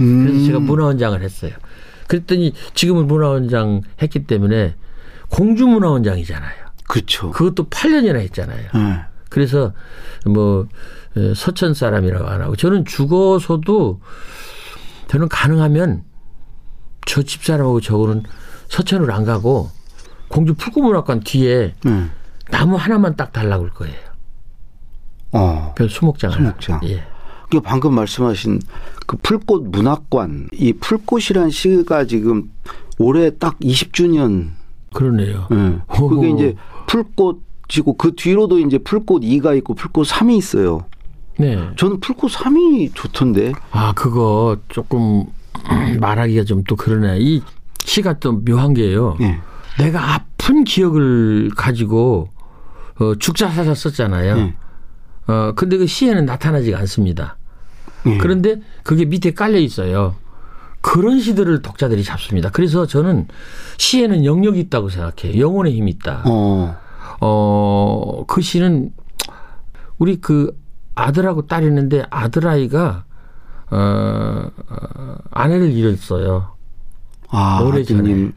음. 0.00 0.26
그래서 0.26 0.46
제가 0.46 0.60
문화원장을 0.60 1.20
했어요. 1.20 1.52
그랬더니 2.06 2.52
지금은 2.74 3.06
문화원장 3.06 3.82
했기 4.00 4.24
때문에 4.26 4.74
공주 5.34 5.66
문화원장이잖아요. 5.66 6.64
그렇죠. 6.86 7.32
그것도 7.32 7.68
8년이나 7.68 8.16
했잖아요. 8.20 8.68
예. 8.72 9.00
그래서 9.28 9.72
뭐 10.24 10.68
에, 11.16 11.34
서천 11.34 11.74
사람이라고 11.74 12.24
안 12.24 12.40
하고 12.40 12.54
저는 12.54 12.84
죽어서도 12.84 14.00
저는 15.08 15.28
가능하면 15.28 16.04
저 17.04 17.22
집사람하고 17.22 17.80
저거는 17.80 18.22
서천으로 18.68 19.12
안 19.12 19.24
가고 19.24 19.70
공주 20.28 20.54
풀꽃문학관 20.54 21.20
뒤에 21.20 21.74
예. 21.84 22.10
나무 22.50 22.76
하나만 22.76 23.16
딱 23.16 23.32
달라고 23.32 23.64
할 23.64 23.70
거예요. 23.70 23.96
어. 25.32 25.74
별 25.76 25.90
수목장 25.90 26.30
하나. 26.30 26.50
수목장. 26.50 26.80
예. 26.84 27.04
그 27.50 27.60
방금 27.60 27.94
말씀하신 27.96 28.60
그 29.08 29.16
풀꽃 29.16 29.64
문학관 29.68 30.50
이 30.52 30.72
풀꽃이란 30.74 31.50
시가 31.50 32.04
지금 32.04 32.52
올해 32.98 33.36
딱 33.36 33.58
20주년. 33.58 34.50
그러네요. 34.94 35.46
예. 35.52 35.78
그게. 36.08 36.30
이제 36.30 36.54
풀꽃이고 36.86 37.96
그 37.98 38.14
뒤로도 38.16 38.58
이제 38.60 38.78
풀꽃 38.78 39.22
2가 39.22 39.56
있고 39.58 39.74
풀꽃 39.74 40.06
3이 40.08 40.36
있어요. 40.38 40.86
네. 41.38 41.58
저는 41.76 42.00
풀꽃 42.00 42.30
3이 42.32 42.94
좋던데. 42.94 43.52
아 43.72 43.92
그거 43.94 44.56
조금 44.68 45.24
말하기가 46.00 46.44
좀 46.44 46.62
또 46.66 46.76
그러네. 46.76 47.18
이 47.20 47.42
시가 47.84 48.18
좀 48.20 48.44
묘한 48.44 48.72
게요. 48.74 49.16
예. 49.20 49.38
내가 49.78 50.14
아픈 50.14 50.64
기억을 50.64 51.50
가지고 51.56 52.30
어, 53.00 53.14
죽자사자 53.16 53.74
썼잖아요. 53.74 54.36
예. 54.38 54.54
어, 55.26 55.52
근데 55.56 55.76
그 55.76 55.86
시에는 55.86 56.24
나타나지가 56.26 56.78
않습니다. 56.80 57.36
예. 58.06 58.18
그런데 58.18 58.60
그게 58.82 59.04
밑에 59.04 59.32
깔려 59.32 59.58
있어요. 59.58 60.14
그런 60.84 61.18
시들을 61.18 61.62
독자들이 61.62 62.04
잡습니다. 62.04 62.50
그래서 62.50 62.86
저는 62.86 63.26
시에는 63.78 64.26
영역이 64.26 64.60
있다고 64.60 64.90
생각해요. 64.90 65.40
영혼의 65.40 65.72
힘이 65.74 65.92
있다. 65.92 66.24
어. 66.26 66.76
어, 67.22 68.24
그 68.28 68.42
시는 68.42 68.92
우리 69.96 70.20
그 70.20 70.54
아들하고 70.94 71.46
딸이 71.46 71.64
있는데 71.68 72.04
아들아이가 72.10 73.04
어, 73.70 73.76
어, 73.78 75.16
아내를 75.30 75.72
잃었어요. 75.72 76.54
아, 77.30 77.62
오래전에. 77.62 78.32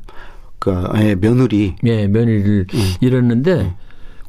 그 0.57 0.87
예, 0.95 1.15
며느리. 1.15 1.75
예, 1.83 2.07
며느리를 2.07 2.67
잃었는데 3.01 3.75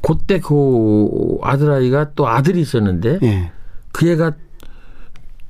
그때 0.01 0.41
그 0.41 1.37
아들아이가 1.41 2.11
또 2.15 2.27
아들이 2.27 2.59
있었는데 2.59 3.19
예. 3.23 3.51
그 3.93 4.09
애가 4.09 4.33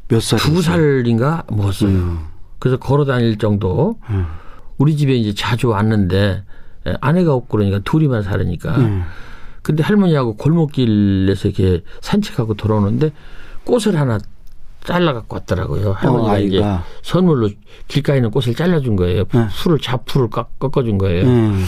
몇 0.08 0.22
살? 0.22 0.38
두 0.38 0.62
살인가 0.62 1.44
먹었어요. 1.50 1.90
음. 1.90 2.29
그래서 2.60 2.78
걸어 2.78 3.06
다닐 3.06 3.38
정도. 3.38 3.98
음. 4.10 4.26
우리 4.78 4.96
집에 4.96 5.14
이제 5.14 5.34
자주 5.34 5.70
왔는데 5.70 6.44
예, 6.88 6.94
아내가 7.02 7.34
없고 7.34 7.58
그러니까 7.58 7.80
둘이만 7.80 8.24
살으니까. 8.24 8.78
음. 8.78 9.04
근데 9.62 9.84
할머니하고 9.84 10.36
골목길에서 10.36 11.50
이렇게 11.50 11.84
산책하고 12.02 12.54
돌아오는데 12.54 13.12
꽃을 13.66 14.00
하나 14.00 14.18
잘라 14.84 15.14
갖고 15.14 15.36
왔더라고요. 15.36 15.92
할머니가 15.92 16.32
어, 16.32 16.40
이제. 16.40 16.64
선물로 17.02 17.50
길가에 17.88 18.18
있는 18.18 18.32
꽃을 18.32 18.56
잘라준 18.56 18.96
거예요. 18.96 19.26
네. 19.26 19.48
풀을 19.62 19.80
자풀을 19.80 20.30
깎, 20.30 20.58
꺾어준 20.60 20.98
거예요. 20.98 21.26
음. 21.26 21.66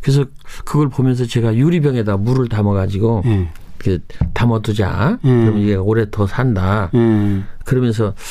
그래서 0.00 0.24
그걸 0.64 0.88
보면서 0.88 1.26
제가 1.26 1.54
유리병에다 1.54 2.16
물을 2.16 2.48
담아가지고 2.48 3.22
예. 3.26 3.48
그 3.78 4.00
담아두자. 4.32 5.18
음. 5.24 5.40
그러면 5.44 5.62
이게 5.62 5.74
오래 5.74 6.10
더 6.10 6.26
산다. 6.26 6.90
음. 6.94 7.46
그러면서 7.64 8.14
그 8.14 8.22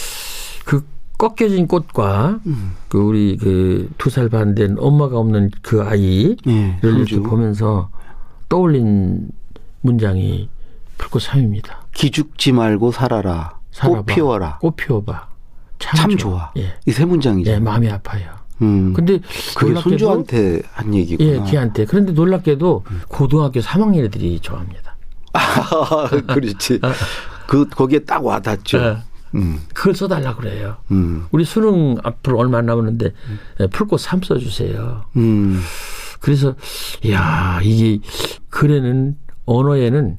꺾여진 1.18 1.68
꽃과 1.68 2.40
음. 2.46 2.72
그 2.90 2.98
우리 3.00 3.38
그 3.38 3.90
두 3.98 4.10
살 4.10 4.30
반 4.30 4.56
된 4.56 4.76
엄마가 4.80 5.18
없는 5.18 5.52
그 5.62 5.82
아이를 5.84 6.38
예. 6.48 6.78
이렇게. 6.84 7.20
보면서 7.20 7.90
떠올린 8.50 9.30
문장이 9.82 10.50
불꽃 10.98 11.22
삼입니다. 11.22 11.82
기죽지 11.94 12.52
말고 12.52 12.92
살아라. 12.92 13.60
살아봐. 13.72 13.98
꽃 14.02 14.06
피워라. 14.06 14.58
꽃 14.60 14.76
피워봐. 14.76 15.28
참, 15.80 15.98
참 15.98 16.18
좋아. 16.18 16.52
예. 16.58 16.74
이 16.86 16.92
세 16.92 17.06
문장이죠. 17.06 17.52
예, 17.52 17.60
마음이 17.60 17.90
아파요. 17.90 18.32
음. 18.62 18.94
근데 18.94 19.20
그게 19.58 19.80
손주한테 19.80 20.62
한 20.72 20.94
얘기구나. 20.94 21.30
예, 21.30 21.52
걔한테. 21.52 21.86
그런데 21.86 22.12
놀랍게도 22.14 22.84
고등학교 23.08 23.60
3학년 23.60 24.04
애들이 24.06 24.40
좋아합니다. 24.40 24.96
그렇지. 26.34 26.80
그 27.48 27.68
거기에 27.68 28.00
딱 28.00 28.24
와닿죠. 28.24 28.78
예. 28.78 28.98
음. 29.36 29.60
그걸 29.74 29.96
써달라 29.96 30.36
그래요. 30.36 30.78
음. 30.92 31.26
우리 31.32 31.46
수능 31.46 31.96
앞으로 32.04 32.38
얼마 32.38 32.60
안 32.60 32.66
남았는데 32.66 33.12
예, 33.62 33.68
풀꽃 33.68 34.00
3 34.00 34.22
써주세요. 34.22 35.06
음. 35.18 35.60
그래서 36.20 36.56
야 37.10 37.60
이게 37.64 38.00
글에는 38.50 39.18
언어에는 39.46 40.18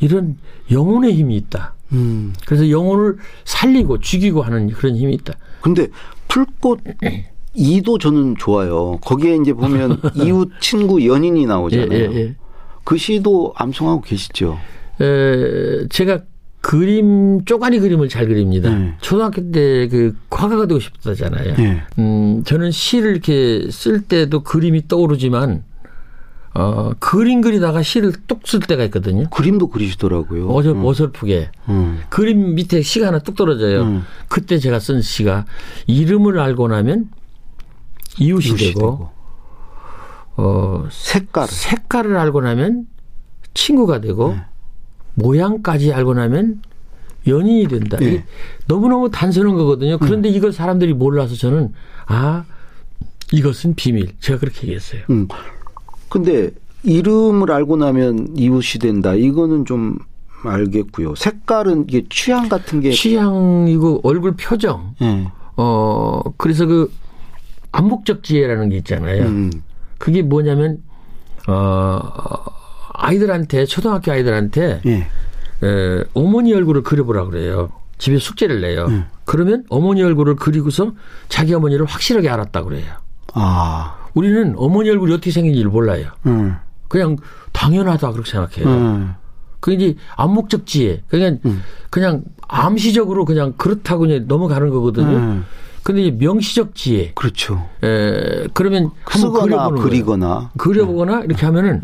이런 0.00 0.36
영혼의 0.70 1.14
힘이 1.14 1.36
있다. 1.36 1.74
음. 1.92 2.34
그래서 2.46 2.68
영혼을 2.70 3.16
살리고 3.44 4.00
죽이고 4.00 4.42
하는 4.42 4.68
그런 4.70 4.96
힘이 4.96 5.14
있다. 5.14 5.34
근데 5.60 5.88
풀꽃 6.28 6.80
이도 7.54 7.98
저는 7.98 8.36
좋아요. 8.36 8.98
거기에 9.00 9.36
이제 9.36 9.52
보면 9.54 10.00
이웃, 10.16 10.50
친구, 10.60 11.04
연인이 11.06 11.42
예, 11.42 11.46
나오잖아요. 11.46 11.98
예, 11.98 12.14
예. 12.14 12.36
그 12.84 12.98
시도 12.98 13.52
암송하고 13.56 14.02
계시죠. 14.02 14.58
에, 15.00 15.88
제가 15.88 16.20
그림 16.66 17.44
쪼가리 17.44 17.78
그림을 17.78 18.08
잘 18.08 18.26
그립니다. 18.26 18.74
네. 18.74 18.96
초등학교 19.00 19.52
때 19.52 19.86
그 19.86 20.16
화가가 20.32 20.66
되고 20.66 20.80
싶다잖아요. 20.80 21.54
예. 21.60 21.82
음, 22.00 22.42
저는 22.44 22.72
시를 22.72 23.12
이렇게 23.12 23.68
쓸 23.70 24.02
때도 24.02 24.42
그림이 24.42 24.88
떠오르지만 24.88 25.62
어, 26.54 26.90
그림 26.98 27.40
그리다가 27.40 27.82
시를 27.82 28.12
뚝 28.26 28.40
쓸 28.44 28.58
때가 28.58 28.82
있거든요. 28.86 29.30
그림도 29.30 29.68
그리시더라고요. 29.68 30.48
어저 30.48 30.72
음. 30.72 30.84
어설프게 30.84 31.50
음. 31.68 32.00
그림 32.08 32.56
밑에 32.56 32.82
시가 32.82 33.06
하나 33.06 33.20
뚝 33.20 33.36
떨어져요. 33.36 33.82
음. 33.82 34.02
그때 34.28 34.58
제가 34.58 34.80
쓴 34.80 35.02
시가 35.02 35.44
이름을 35.86 36.40
알고 36.40 36.66
나면 36.66 37.10
이웃이, 38.18 38.48
이웃이 38.48 38.58
되고, 38.72 38.80
되고. 38.80 39.10
어, 40.36 40.88
색깔. 40.90 41.46
색깔을 41.46 42.16
알고 42.16 42.40
나면 42.40 42.88
친구가 43.54 44.00
되고 44.00 44.32
네. 44.34 44.42
모양까지 45.16 45.92
알고 45.92 46.14
나면 46.14 46.62
연인이 47.26 47.66
된다. 47.66 47.96
네. 47.98 48.06
이게 48.06 48.24
너무너무 48.68 49.10
단순한 49.10 49.54
거거든요. 49.56 49.98
그런데 49.98 50.28
이걸 50.28 50.52
사람들이 50.52 50.94
몰라서 50.94 51.34
저는 51.34 51.72
아 52.06 52.44
이것은 53.32 53.74
비밀. 53.74 54.12
제가 54.20 54.38
그렇게 54.38 54.62
얘기했어요. 54.62 55.02
음. 55.10 55.26
근데 56.08 56.50
이름을 56.84 57.50
알고 57.50 57.76
나면 57.76 58.36
이웃이 58.36 58.78
된다. 58.80 59.14
이거는 59.14 59.64
좀 59.64 59.98
알겠고요. 60.44 61.16
색깔은 61.16 61.86
이게 61.88 62.04
취향 62.08 62.48
같은 62.48 62.80
게 62.80 62.92
취향이고 62.92 64.02
얼굴 64.04 64.36
표정. 64.36 64.94
예. 65.02 65.26
어 65.56 66.20
그래서 66.36 66.66
그 66.66 66.92
암묵적 67.72 68.22
지혜라는 68.22 68.68
게 68.68 68.76
있잖아요. 68.76 69.24
음. 69.24 69.50
그게 69.98 70.22
뭐냐면 70.22 70.82
어 71.48 72.00
아이들한테 72.98 73.66
초등학교 73.66 74.12
아이들한테 74.12 74.80
예. 74.86 74.92
에, 75.66 76.04
어머니 76.14 76.52
얼굴을 76.54 76.82
그려보라 76.82 77.24
그래요. 77.26 77.70
집에 77.98 78.18
숙제를 78.18 78.60
내요. 78.60 78.86
음. 78.86 79.06
그러면 79.24 79.64
어머니 79.70 80.02
얼굴을 80.02 80.36
그리고서 80.36 80.92
자기 81.28 81.54
어머니를 81.54 81.86
확실하게 81.86 82.28
알았다 82.28 82.62
그래요. 82.62 82.84
아. 83.32 83.96
우리는 84.14 84.54
어머니 84.56 84.90
얼굴이 84.90 85.12
어떻게 85.12 85.30
생긴지를 85.30 85.70
몰라요. 85.70 86.08
음. 86.26 86.56
그냥 86.88 87.16
당연하다 87.52 88.12
그렇게 88.12 88.30
생각해요. 88.30 88.68
음. 88.68 89.14
그게 89.60 89.76
이제 89.76 89.96
암묵적 90.16 90.66
지혜. 90.66 91.02
그냥 91.08 91.38
음. 91.46 91.62
그냥 91.90 92.22
암시적으로 92.48 93.24
그냥 93.24 93.54
그렇다고 93.56 94.00
그냥 94.02 94.24
넘어가는 94.28 94.68
거거든요. 94.70 95.16
음. 95.16 95.44
근데 95.82 96.02
이제 96.02 96.16
명시적 96.18 96.74
지혜. 96.74 97.12
그렇죠. 97.14 97.66
에, 97.82 98.46
그러면 98.52 98.90
한번 99.04 99.20
쓰거나 99.20 99.42
그려보는 99.44 99.70
거예요. 99.76 99.82
그리거나. 99.88 100.50
그려보거나 100.58 101.20
이렇게 101.22 101.46
하면은 101.46 101.80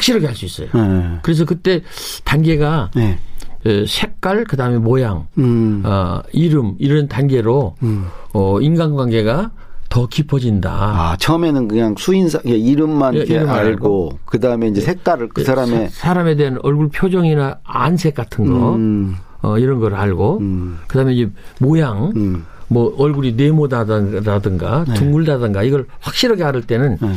확실하게 0.00 0.26
할 0.26 0.34
수 0.34 0.46
있어요. 0.46 0.68
예. 0.74 1.18
그래서 1.22 1.44
그때 1.44 1.82
단계가 2.24 2.90
예. 2.96 3.18
에, 3.66 3.84
색깔 3.86 4.44
그다음에 4.44 4.78
모양, 4.78 5.26
음. 5.36 5.82
어, 5.84 6.22
이름 6.32 6.74
이런 6.78 7.08
단계로 7.08 7.76
음. 7.82 8.06
어, 8.32 8.58
인간관계가 8.60 9.50
더 9.90 10.06
깊어진다. 10.06 10.70
아, 10.70 11.16
처음에는 11.18 11.68
그냥 11.68 11.94
수인사 11.98 12.40
예, 12.46 12.52
이름만 12.52 13.14
예, 13.14 13.18
이렇게 13.18 13.34
이름 13.34 13.50
알고 13.50 14.20
그 14.24 14.40
다음에 14.40 14.68
이제 14.68 14.80
색깔을 14.80 15.28
그 15.28 15.44
사람의 15.44 15.90
사, 15.90 16.08
사람에 16.08 16.36
대한 16.36 16.58
얼굴 16.62 16.88
표정이나 16.88 17.58
안색 17.64 18.14
같은 18.14 18.46
거 18.46 18.76
음. 18.76 19.16
어, 19.42 19.58
이런 19.58 19.80
걸 19.80 19.94
알고 19.94 20.38
음. 20.38 20.78
그다음에 20.86 21.12
이제 21.14 21.30
모양 21.58 22.12
음. 22.16 22.46
뭐 22.68 22.94
얼굴이 22.96 23.32
네모다든가 23.32 24.84
둥글다든가 24.94 25.64
이걸 25.64 25.86
확실하게 25.98 26.44
알을 26.44 26.62
때는 26.62 26.96
네. 27.00 27.08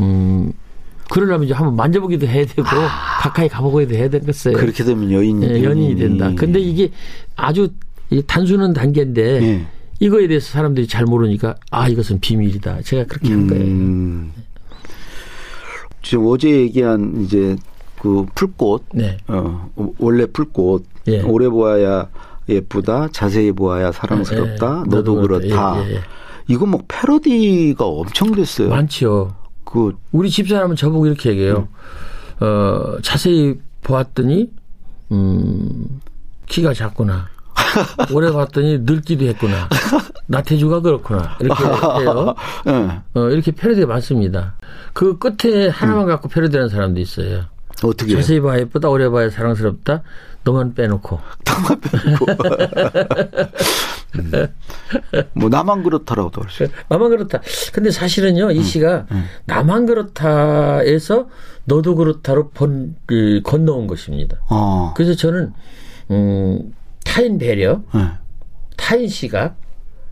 음 0.00 0.52
그러려면 1.10 1.44
이제 1.44 1.54
한번 1.54 1.76
만져보기도 1.76 2.26
해야 2.26 2.44
되고 2.44 2.62
가까이 3.20 3.48
가보기도 3.48 3.94
해야 3.94 4.08
되겠어요. 4.08 4.56
그렇게 4.56 4.84
되면 4.84 5.10
여인이 5.10 5.46
예, 5.46 5.62
연인이 5.64 5.96
된다. 5.96 6.32
근데 6.36 6.60
이게 6.60 6.90
아주 7.36 7.68
이 8.10 8.22
단순한 8.26 8.72
단계인데 8.72 9.42
예. 9.42 9.66
이거에 10.00 10.28
대해서 10.28 10.50
사람들이 10.52 10.86
잘 10.86 11.04
모르니까 11.04 11.54
아 11.70 11.88
이것은 11.88 12.20
비밀이다. 12.20 12.82
제가 12.82 13.04
그렇게 13.04 13.30
한 13.30 13.46
거예요. 13.46 13.64
음. 13.64 14.32
지금 16.02 16.26
어제 16.28 16.48
얘기한 16.50 17.22
이제 17.24 17.56
그 18.00 18.24
풀꽃 18.34 18.84
네. 18.94 19.16
어, 19.26 19.68
원래 19.98 20.26
풀꽃 20.26 20.84
예. 21.08 21.20
오래 21.22 21.48
보아야 21.48 22.08
예쁘다 22.48 23.08
자세히 23.12 23.52
보아야 23.52 23.92
사랑스럽다 23.92 24.84
예, 24.86 24.90
너도 24.90 25.14
너도 25.14 25.14
그렇다. 25.22 25.72
그렇다 25.74 25.88
예, 25.90 25.94
예. 25.96 26.00
이거 26.46 26.64
뭐 26.64 26.82
패러디가 26.88 27.84
엄청 27.84 28.32
됐어요. 28.32 28.68
많지요. 28.70 29.34
그 29.70 29.92
우리 30.12 30.30
집사람은 30.30 30.76
저보고 30.76 31.06
이렇게 31.06 31.30
얘기해요. 31.30 31.68
어, 32.40 32.96
자세히 33.02 33.58
보았더니, 33.82 34.50
음, 35.12 36.00
키가 36.46 36.72
작구나. 36.72 37.28
오래 38.14 38.32
봤더니 38.32 38.78
늙기도 38.80 39.26
했구나. 39.26 39.68
나태주가 40.26 40.80
그렇구나. 40.80 41.36
이렇게 41.40 41.64
해요. 41.64 42.34
예. 42.66 42.72
어, 43.20 43.28
이렇게 43.28 43.50
패러디가 43.52 43.86
많습니다. 43.86 44.54
그 44.94 45.18
끝에 45.18 45.68
하나만 45.68 46.06
갖고 46.06 46.28
패러디하는 46.28 46.68
사람도 46.70 47.00
있어요. 47.00 47.44
어떻게? 47.82 48.14
자세히 48.14 48.40
봐야 48.40 48.60
예쁘다, 48.60 48.88
오래 48.88 49.08
봐야 49.08 49.28
사랑스럽다, 49.28 50.02
너만 50.48 50.72
빼놓고. 50.72 51.20
뭐 55.34 55.48
나만 55.50 55.82
그렇다라고도 55.82 56.40
할 56.42 56.50
수 56.50 56.64
있어요. 56.64 56.74
나만 56.88 57.10
그렇다. 57.10 57.40
근데 57.72 57.90
사실은요, 57.90 58.46
음, 58.46 58.50
이 58.52 58.62
시가 58.62 59.06
나만 59.44 59.84
그렇다에서 59.84 61.28
너도 61.66 61.94
그렇다로 61.96 62.48
번, 62.50 62.96
그, 63.04 63.42
건너온 63.44 63.86
것입니다. 63.86 64.38
어. 64.48 64.94
그래서 64.96 65.14
저는 65.14 65.52
음, 66.10 66.72
타인 67.04 67.36
배려, 67.36 67.82
예. 67.94 68.08
타인 68.76 69.06
시각, 69.08 69.56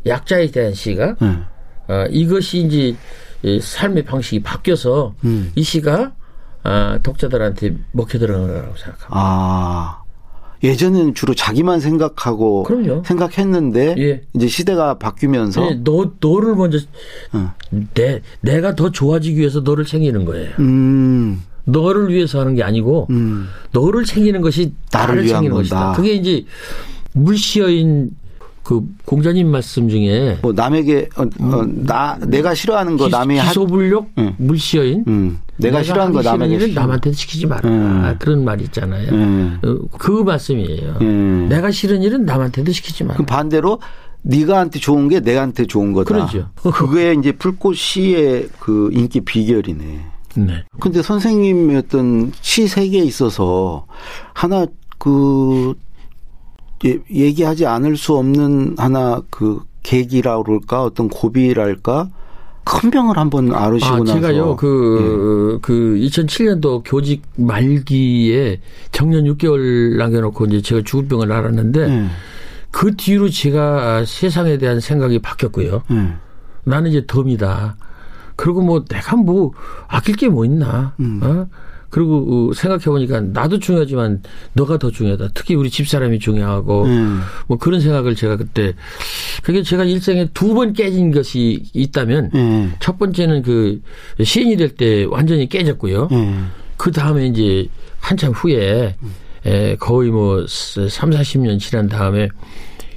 약자에 0.04 0.50
대한 0.50 0.74
시각, 0.74 1.16
예. 1.22 1.26
어, 1.88 2.04
이것이 2.10 2.58
이제 2.58 2.94
이 3.42 3.58
삶의 3.60 4.04
방식이 4.04 4.42
바뀌어서 4.42 5.14
음. 5.24 5.52
이 5.54 5.62
시가 5.62 6.12
아, 6.62 6.98
독자들한테 7.02 7.76
먹혀 7.92 8.18
들어가는 8.18 8.48
거라고 8.52 8.76
생각합니다. 8.76 9.08
아. 9.10 10.02
예전에는 10.62 11.14
주로 11.14 11.34
자기만 11.34 11.80
생각하고 11.80 12.62
그럼요. 12.64 13.02
생각했는데 13.04 13.94
예. 13.98 14.22
이제 14.34 14.46
시대가 14.46 14.98
바뀌면서 14.98 15.60
네, 15.60 15.80
너 15.84 16.12
너를 16.20 16.54
먼저 16.54 16.78
응. 17.34 17.50
내 17.94 18.22
내가 18.40 18.74
더 18.74 18.90
좋아지기 18.90 19.38
위해서 19.38 19.60
너를 19.60 19.84
챙기는 19.84 20.24
거예요. 20.24 20.50
음. 20.58 21.42
너를 21.64 22.12
위해서 22.12 22.40
하는 22.40 22.54
게 22.54 22.62
아니고 22.62 23.08
음. 23.10 23.48
너를 23.72 24.04
챙기는 24.04 24.40
것이 24.40 24.72
나를 24.92 25.16
나를, 25.16 25.24
위한 25.24 25.42
챙기는 25.42 25.56
건다. 25.56 25.86
것이다. 25.88 25.92
그게 25.92 26.12
이제 26.14 26.44
물씨어인 27.12 28.10
그 28.66 28.82
공자님 29.04 29.46
말씀 29.48 29.88
중에 29.88 30.38
뭐 30.42 30.52
남에게 30.52 31.08
어, 31.16 31.22
어, 31.22 31.64
나 31.68 32.18
내가 32.26 32.52
싫어하는 32.52 32.96
거 32.96 33.06
남이 33.06 33.38
하, 33.38 33.46
기소불력 33.46 34.08
응. 34.18 34.34
물시여인 34.38 35.04
음, 35.06 35.38
내가 35.56 35.84
싫어하는 35.84 36.12
거 36.12 36.20
싫은 36.20 36.36
남에게 36.36 36.66
시켜. 36.66 36.80
남한테 36.80 37.12
시키지 37.12 37.46
마라 37.46 37.70
음. 37.70 38.16
그런 38.18 38.44
말이 38.44 38.64
있잖아요. 38.64 39.08
음. 39.12 39.60
어, 39.64 39.96
그 39.96 40.10
말씀이에요. 40.10 40.98
음. 41.00 41.46
내가 41.48 41.70
싫은 41.70 42.02
일은 42.02 42.24
남한테도 42.24 42.72
시키지 42.72 43.04
마라. 43.04 43.14
그럼 43.14 43.26
반대로 43.26 43.78
네가한테 44.22 44.80
좋은 44.80 45.08
게 45.08 45.20
내한테 45.20 45.66
좋은 45.66 45.92
거다. 45.92 46.12
그러죠. 46.12 46.48
그게 46.74 47.14
이제 47.16 47.30
풀꽃 47.30 47.76
시의 47.76 48.48
그 48.58 48.90
인기 48.92 49.20
비결이네. 49.20 50.00
네. 50.38 50.64
근데 50.80 51.02
선생님의 51.02 51.76
어떤 51.76 52.32
시 52.40 52.66
세계에 52.66 53.04
있어서 53.04 53.86
하나 54.34 54.66
그 54.98 55.72
예- 55.72 55.85
얘기하지 56.84 57.66
않을 57.66 57.96
수 57.96 58.14
없는 58.16 58.76
하나 58.78 59.22
그 59.30 59.60
계기라 59.82 60.42
그럴까 60.42 60.82
어떤 60.84 61.08
고비랄까 61.08 62.10
큰 62.64 62.90
병을 62.90 63.16
한번 63.16 63.54
앓으시고 63.54 63.94
아, 63.94 63.98
나서 63.98 64.14
제가요, 64.14 64.56
그, 64.56 65.60
그, 65.62 65.96
2007년도 66.00 66.82
교직 66.84 67.22
말기에 67.36 68.60
정년 68.90 69.24
6개월 69.24 69.96
남겨놓고 69.96 70.46
이제 70.46 70.60
제가 70.60 70.82
죽을 70.84 71.06
병을 71.06 71.30
앓았는데 71.30 71.80
예. 71.88 72.06
그 72.72 72.96
뒤로 72.96 73.28
제가 73.28 74.04
세상에 74.04 74.58
대한 74.58 74.80
생각이 74.80 75.20
바뀌었고요. 75.20 75.82
예. 75.92 76.12
나는 76.64 76.90
이제 76.90 77.04
덤이다. 77.06 77.76
그리고 78.34 78.60
뭐 78.62 78.84
내가 78.84 79.14
뭐 79.14 79.52
아낄 79.86 80.16
게 80.16 80.28
뭐 80.28 80.44
있나. 80.44 80.92
음. 80.98 81.20
어? 81.22 81.46
그리고 81.96 82.52
생각해 82.52 82.84
보니까 82.84 83.22
나도 83.22 83.58
중요하지만 83.58 84.22
너가 84.52 84.76
더 84.76 84.90
중요하다. 84.90 85.28
특히 85.32 85.54
우리 85.54 85.70
집사람이 85.70 86.18
중요하고 86.18 86.84
음. 86.84 87.22
뭐 87.46 87.56
그런 87.56 87.80
생각을 87.80 88.14
제가 88.14 88.36
그때 88.36 88.74
그게 89.42 89.62
제가 89.62 89.84
일생에 89.84 90.26
두 90.34 90.52
번 90.52 90.74
깨진 90.74 91.10
것이 91.10 91.62
있다면 91.72 92.30
예. 92.34 92.68
첫 92.80 92.98
번째는 92.98 93.40
그 93.40 93.80
시인이 94.22 94.58
될 94.58 94.74
때 94.76 95.04
완전히 95.04 95.48
깨졌고요. 95.48 96.08
예. 96.12 96.34
그 96.76 96.92
다음에 96.92 97.28
이제 97.28 97.66
한참 97.98 98.32
후에 98.32 98.94
에, 99.46 99.76
거의 99.76 100.10
뭐 100.10 100.44
3, 100.46 100.88
40년 101.10 101.58
지난 101.58 101.88
다음에 101.88 102.28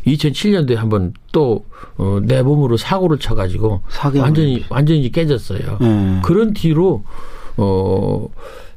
2007년도에 0.07 0.75
한번 0.75 1.13
또 1.31 1.65
어, 1.95 2.19
내 2.21 2.41
몸으로 2.41 2.75
사고를 2.75 3.17
쳐가지고 3.17 3.81
완전히 4.19 4.65
완전히 4.69 5.09
깨졌어요. 5.09 5.77
예. 5.81 6.21
그런 6.21 6.53
뒤로 6.53 7.05
어, 7.59 8.27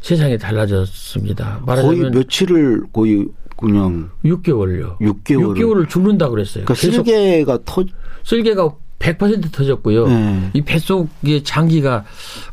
세상이 0.00 0.38
달라졌습니다. 0.38 1.62
거의 1.64 1.66
말하자면 1.66 2.10
며칠을 2.12 2.82
거의 2.92 3.26
그냥 3.56 4.10
6개월요. 4.24 4.98
6개월을 4.98 5.56
6개월을 5.56 5.88
죽는다 5.88 6.28
그랬어요. 6.28 6.64
그러니까 6.64 6.74
실개가 6.74 7.58
터 7.64 7.84
쓸개가 8.24 8.74
100% 8.98 9.52
터졌고요. 9.52 10.06
네. 10.06 10.50
이 10.52 10.62
뱃속의 10.62 11.42
장기가 11.44 12.04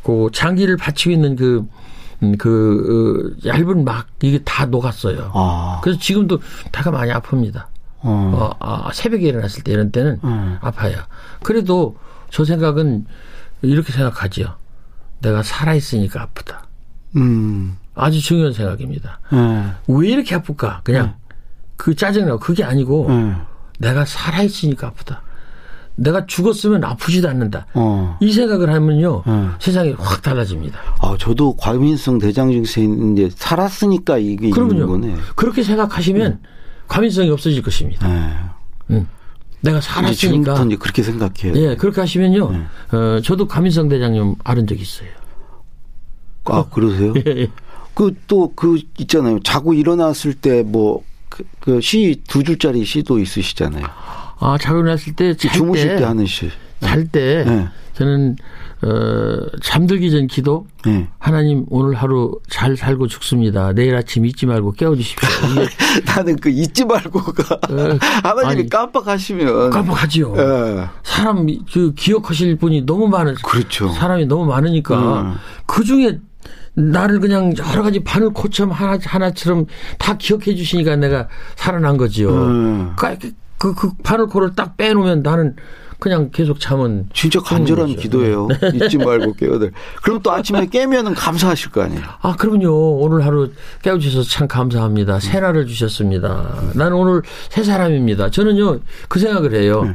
그 0.02 0.28
장기를 0.32 0.76
받치고 0.76 1.12
있는 1.12 1.36
그, 1.36 1.64
음, 2.22 2.36
그, 2.36 3.36
어, 3.44 3.48
얇은 3.48 3.84
막, 3.84 4.08
이게 4.22 4.40
다 4.44 4.66
녹았어요. 4.66 5.30
아. 5.32 5.80
그래서 5.82 6.00
지금도 6.00 6.40
다가 6.72 6.90
많이 6.90 7.12
아픕니다. 7.12 7.66
어. 8.02 8.32
어, 8.34 8.56
아, 8.58 8.90
새벽에 8.92 9.28
일어났을 9.28 9.62
때 9.62 9.72
이런 9.72 9.92
때는 9.92 10.18
음. 10.24 10.58
아파요. 10.60 10.96
그래도 11.42 11.96
저 12.30 12.44
생각은 12.44 13.06
이렇게 13.62 13.92
생각하죠. 13.92 14.56
내가 15.20 15.42
살아있으니까 15.42 16.22
아프다. 16.22 16.64
음. 17.16 17.76
아주 17.94 18.20
중요한 18.20 18.52
생각입니다. 18.52 19.20
예. 19.32 19.64
왜 19.88 20.08
이렇게 20.08 20.34
아플까? 20.34 20.80
그냥 20.84 21.14
그 21.76 21.94
짜증나고 21.94 22.38
그게 22.38 22.64
아니고 22.64 23.06
예. 23.10 23.34
내가 23.78 24.04
살아있으니까 24.04 24.88
아프다. 24.88 25.22
내가 25.96 26.24
죽었으면 26.24 26.82
아프지도 26.84 27.28
않는다. 27.28 27.66
어. 27.74 28.16
이 28.20 28.32
생각을 28.32 28.72
하면요 28.72 29.22
음. 29.26 29.52
세상이 29.58 29.94
확 29.98 30.22
달라집니다. 30.22 30.78
아, 31.00 31.16
저도 31.18 31.56
과민성 31.56 32.18
대장증세 32.18 32.82
이제 33.12 33.28
살았으니까 33.34 34.18
이게 34.18 34.48
있는 34.48 34.50
그러면요 34.50 34.86
거네. 34.86 35.14
그렇게 35.36 35.62
생각하시면 35.62 36.40
과민성이 36.88 37.28
없어질 37.30 37.62
것입니다. 37.62 38.08
예. 38.08 38.94
음. 38.94 39.06
내가 39.62 39.80
살았으니까 39.80 40.54
지금부터 40.54 40.78
그렇게 40.78 41.02
생각해요. 41.02 41.54
예 41.56 41.76
그렇게 41.76 42.00
하시면요 42.00 42.50
네. 42.52 42.96
어, 42.96 43.20
저도 43.22 43.46
과민성 43.46 43.88
대장염 43.88 44.36
앓은 44.44 44.66
적 44.66 44.80
있어요. 44.80 45.08
아, 46.44 46.64
그러세요? 46.70 47.12
예, 47.16 47.22
예. 47.42 47.48
그 47.94 48.14
또 48.26 48.52
그 48.56 48.80
있잖아요. 48.98 49.40
자고 49.40 49.74
일어났을 49.74 50.32
때 50.34 50.62
뭐그시두 50.62 52.42
줄짜리 52.44 52.84
시도 52.84 53.18
있으시잖아요. 53.18 53.84
아 54.38 54.56
자고 54.58 54.78
일어났을 54.80 55.14
때잘 55.14 55.52
주무실 55.52 55.88
때, 55.90 55.96
때 55.96 56.04
하는 56.04 56.24
시. 56.26 56.50
잘 56.80 57.06
때 57.08 57.44
네. 57.44 57.68
저는 57.94 58.36
어, 58.82 59.46
잠들기 59.62 60.10
전 60.10 60.26
기도 60.26 60.66
예. 60.86 61.08
하나님 61.18 61.66
오늘 61.68 61.94
하루 61.94 62.38
잘 62.48 62.76
살고 62.76 63.08
죽습니다. 63.08 63.72
내일 63.72 63.94
아침 63.94 64.24
잊지 64.24 64.46
말고 64.46 64.72
깨워주십시오. 64.72 65.28
나는 66.06 66.36
그 66.36 66.48
잊지 66.48 66.86
말고가 66.86 67.54
어, 67.54 67.98
하나님이 68.22 68.60
아니, 68.62 68.68
깜빡하시면 68.68 69.70
깜빡하지요. 69.70 70.34
예. 70.36 70.86
사람 71.02 71.46
그 71.72 71.92
기억하실 71.94 72.56
분이 72.56 72.86
너무 72.86 73.08
많은 73.08 73.34
그렇죠. 73.34 73.90
사람이 73.90 74.26
너무 74.26 74.46
많으니까 74.46 75.22
음. 75.22 75.34
그 75.66 75.84
중에 75.84 76.18
나를 76.74 77.20
그냥 77.20 77.52
여러 77.58 77.82
가지 77.82 78.02
바늘 78.02 78.30
코처럼 78.30 78.72
하나 78.72 78.98
하나처럼 79.02 79.66
다 79.98 80.16
기억해 80.16 80.54
주시니까 80.54 80.96
내가 80.96 81.28
살아난 81.56 81.96
거지요. 81.96 82.30
음. 82.30 82.92
그, 82.96 83.32
그, 83.60 83.74
그 83.74 83.90
바늘 84.02 84.26
코를 84.26 84.54
딱 84.56 84.78
빼놓으면 84.78 85.22
나는 85.22 85.54
그냥 85.98 86.30
계속 86.32 86.58
잠은 86.58 87.10
진짜 87.12 87.40
간절한. 87.40 87.94
기도예요. 87.96 88.48
잊지 88.72 88.96
말고 88.96 89.34
깨어들. 89.34 89.72
그럼 90.02 90.20
또 90.22 90.32
아침에 90.32 90.64
깨면은 90.64 91.12
감사하실 91.12 91.70
거 91.70 91.82
아니에요. 91.82 92.02
아, 92.22 92.34
그럼요. 92.36 93.00
오늘 93.02 93.22
하루 93.22 93.50
깨워주셔서 93.82 94.26
참 94.30 94.48
감사합니다. 94.48 95.20
새 95.20 95.40
날을 95.40 95.66
주셨습니다. 95.66 96.54
나는 96.74 96.96
오늘 96.96 97.20
새 97.50 97.62
사람입니다. 97.62 98.30
저는요, 98.30 98.80
그 99.10 99.18
생각을 99.18 99.54
해요. 99.54 99.94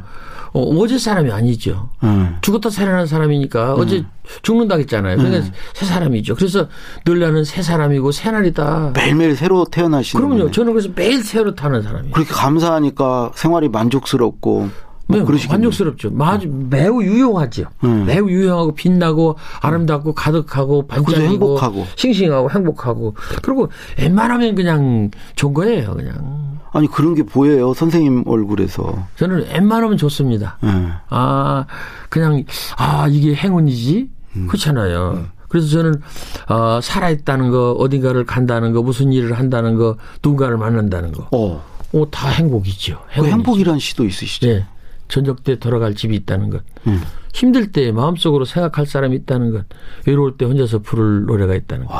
어 0.52 0.86
제 0.86 0.98
사람이 0.98 1.30
아니죠. 1.32 1.88
음. 2.04 2.36
죽었다 2.40 2.70
살아난 2.70 3.06
사람이니까 3.06 3.74
어제 3.74 4.04
죽는다 4.42 4.76
했잖아요. 4.76 5.16
그러니까 5.16 5.46
새 5.74 5.84
사람이죠. 5.86 6.34
그래서 6.34 6.68
늘 7.04 7.18
나는 7.20 7.44
새 7.44 7.62
사람이고 7.62 8.12
새 8.12 8.30
날이다. 8.30 8.92
매일매일 8.94 9.36
새로 9.36 9.64
태어나시는 9.64 10.22
그럼요. 10.24 10.38
거네. 10.44 10.52
저는 10.52 10.72
그래서 10.72 10.88
매일 10.94 11.22
새로 11.24 11.54
타는 11.54 11.82
사람이에요. 11.82 12.12
그렇게 12.12 12.32
감사하니까 12.32 13.32
생활이 13.34 13.68
만족스럽고 13.68 14.68
뭐 15.08 15.18
네, 15.20 15.24
그러시겠네요. 15.24 15.58
만족스럽죠. 15.68 16.10
아주 16.20 16.48
매우 16.48 17.00
유용하죠. 17.02 17.64
음. 17.84 18.04
매우 18.06 18.28
유용하고 18.28 18.74
빛나고 18.74 19.36
아름답고 19.60 20.14
가득하고 20.14 20.86
반짝이고 20.88 21.22
행복하고. 21.22 21.86
싱싱하고 21.96 22.50
행복하고 22.50 23.14
그리고 23.42 23.68
웬만하면 23.98 24.54
그냥 24.56 25.10
좋은 25.36 25.54
거예요. 25.54 25.94
그냥 25.94 26.55
아니 26.76 26.86
그런 26.88 27.14
게 27.14 27.22
보여요 27.22 27.72
선생님 27.72 28.24
얼굴에서. 28.26 29.06
저는 29.16 29.46
웬만하면 29.48 29.96
좋습니다. 29.96 30.58
예. 30.64 30.68
아 31.08 31.64
그냥 32.10 32.44
아 32.76 33.06
이게 33.08 33.34
행운이지 33.34 34.10
음. 34.36 34.46
그렇잖아요. 34.46 35.24
그래서 35.48 35.68
저는 35.68 36.02
어, 36.48 36.80
살아있다는 36.82 37.50
거 37.50 37.72
어딘가를 37.72 38.26
간다는 38.26 38.72
거 38.72 38.82
무슨 38.82 39.12
일을 39.12 39.38
한다는 39.38 39.76
거 39.76 39.96
누군가를 40.22 40.58
만난다는 40.58 41.12
거 41.12 41.28
어. 41.32 41.64
어, 41.94 42.10
다 42.10 42.28
행복이죠. 42.28 42.98
그 43.06 43.12
행운이죠. 43.14 43.36
행복이란 43.36 43.78
시도 43.78 44.04
있으시죠. 44.04 44.48
예. 44.48 44.66
저녁 45.08 45.44
때 45.44 45.58
돌아갈 45.58 45.94
집이 45.94 46.14
있다는 46.16 46.50
것. 46.50 46.62
음. 46.88 47.00
힘들 47.32 47.70
때 47.72 47.92
마음속으로 47.92 48.44
생각할 48.44 48.86
사람이 48.86 49.16
있다는 49.16 49.52
것. 49.52 49.64
외로울 50.06 50.36
때 50.36 50.44
혼자서 50.44 50.80
부를 50.80 51.24
노래가 51.24 51.54
있다는 51.54 51.86
것. 51.86 51.94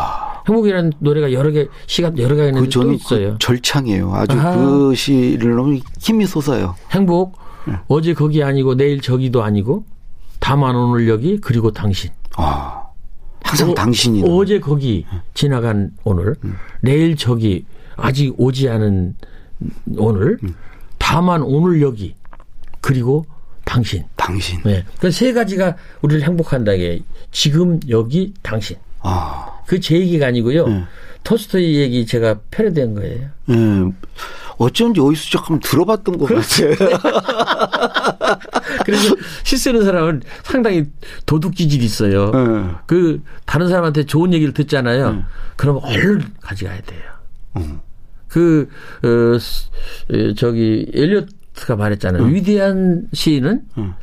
행복이라는 0.48 0.92
노래가 1.00 1.32
여러 1.32 1.50
개, 1.50 1.66
시간 1.87 2.16
여러 2.18 2.35
개가 2.37 2.48
있는데 2.48 2.68
그 2.68 2.72
또 2.72 2.92
있어요. 2.92 3.32
그 3.32 3.38
절창이에요. 3.38 4.14
아주 4.14 4.38
아하. 4.38 4.56
그 4.56 4.94
시를 4.94 5.56
너무 5.56 5.78
힘이 5.98 6.26
솟아요. 6.26 6.74
행복, 6.92 7.38
어제 7.88 8.14
거기 8.14 8.42
아니고 8.42 8.74
내일 8.76 9.00
저기도 9.00 9.42
아니고 9.42 9.85
다만 10.38 10.76
오늘 10.76 11.09
여기 11.09 11.38
그리고 11.40 11.70
당신. 11.72 12.11
아. 12.37 12.82
항상 13.42 13.70
어, 13.70 13.74
당신이 13.74 14.24
어제 14.28 14.59
거기 14.61 15.06
지나간 15.35 15.92
오늘, 16.04 16.35
내일 16.80 17.16
저기 17.16 17.64
아직 17.96 18.35
오지 18.38 18.68
않은 18.68 19.14
오늘, 19.96 20.38
다만 20.98 21.42
오늘 21.42 21.80
여기 21.80 22.14
그리고 22.80 23.24
당신. 23.64 24.04
당신. 24.16 24.61
네. 24.64 24.85
그세 25.00 25.32
가지가 25.32 25.76
우리를 26.02 26.22
행복한다. 26.24 26.76
게 26.76 27.00
지금 27.32 27.80
여기 27.88 28.32
당신. 28.42 28.76
아. 29.07 29.47
그 29.66 29.81
제 29.81 29.97
얘기가 29.99 30.27
아니고요. 30.29 30.69
네. 30.69 30.85
토스토이 31.25 31.75
얘기 31.77 32.07
제가 32.07 32.37
패러디한 32.53 32.95
거예요. 32.95 33.29
예. 33.51 33.55
어쩐지 34.59 35.01
어디서 35.01 35.31
조금 35.31 35.59
들어봤던 35.61 36.19
것 36.19 36.27
같아요. 36.27 36.75
그래서 38.85 39.14
시 39.45 39.57
쓰는 39.57 39.85
사람은 39.85 40.23
상당히 40.45 40.85
도둑 41.27 41.55
기질이 41.55 41.85
있어요. 41.85 42.33
예. 42.35 42.75
그 42.87 43.23
다른 43.45 43.69
사람한테 43.69 44.05
좋은 44.05 44.33
얘기를 44.33 44.53
듣잖아요. 44.55 45.12
네. 45.14 45.23
그럼 45.57 45.81
얼른 45.83 46.23
가져가야 46.40 46.81
돼요. 46.83 47.03
음. 47.57 47.81
그 48.29 48.69
어, 49.03 49.38
스- 49.38 49.71
에, 50.12 50.35
저기 50.35 50.87
엘리엇 50.95 51.29
엘리어트가 51.57 51.77
말했잖아요. 51.77 52.25
위대한 52.25 53.09
시인은 53.14 53.62
응. 53.79 53.95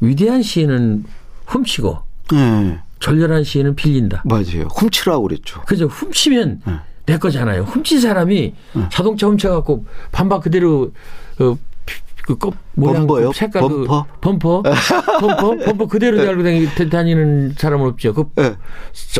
위대한 0.00 0.42
시인은 0.42 1.04
훔치고 1.46 1.98
네. 2.32 2.78
절렬한 3.00 3.44
시인은 3.44 3.74
빌린다. 3.76 4.22
맞아요. 4.24 4.66
훔치라고 4.74 5.22
그랬죠. 5.22 5.60
그죠? 5.62 5.86
훔치면 5.86 6.62
응. 6.66 6.78
내 7.06 7.16
거잖아요. 7.18 7.62
훔친 7.62 8.00
사람이 8.00 8.54
자동차 8.90 9.26
훔쳐갖고 9.28 9.84
반박 10.12 10.42
그대로 10.42 10.92
어, 11.40 11.56
그 12.22 12.36
껍, 12.36 12.54
모양 12.74 13.06
범퍼요? 13.06 13.30
그 13.30 13.36
색깔 13.36 13.62
범퍼? 13.62 14.06
그 14.06 14.20
범퍼 14.20 14.62
범퍼 15.20 15.56
범퍼 15.64 15.86
그대로 15.86 16.18
달고 16.18 16.42
다니- 16.42 16.90
다니는 16.90 17.54
사람은 17.56 17.86
없죠. 17.86 18.12
그 18.12 18.24
네. 18.36 18.54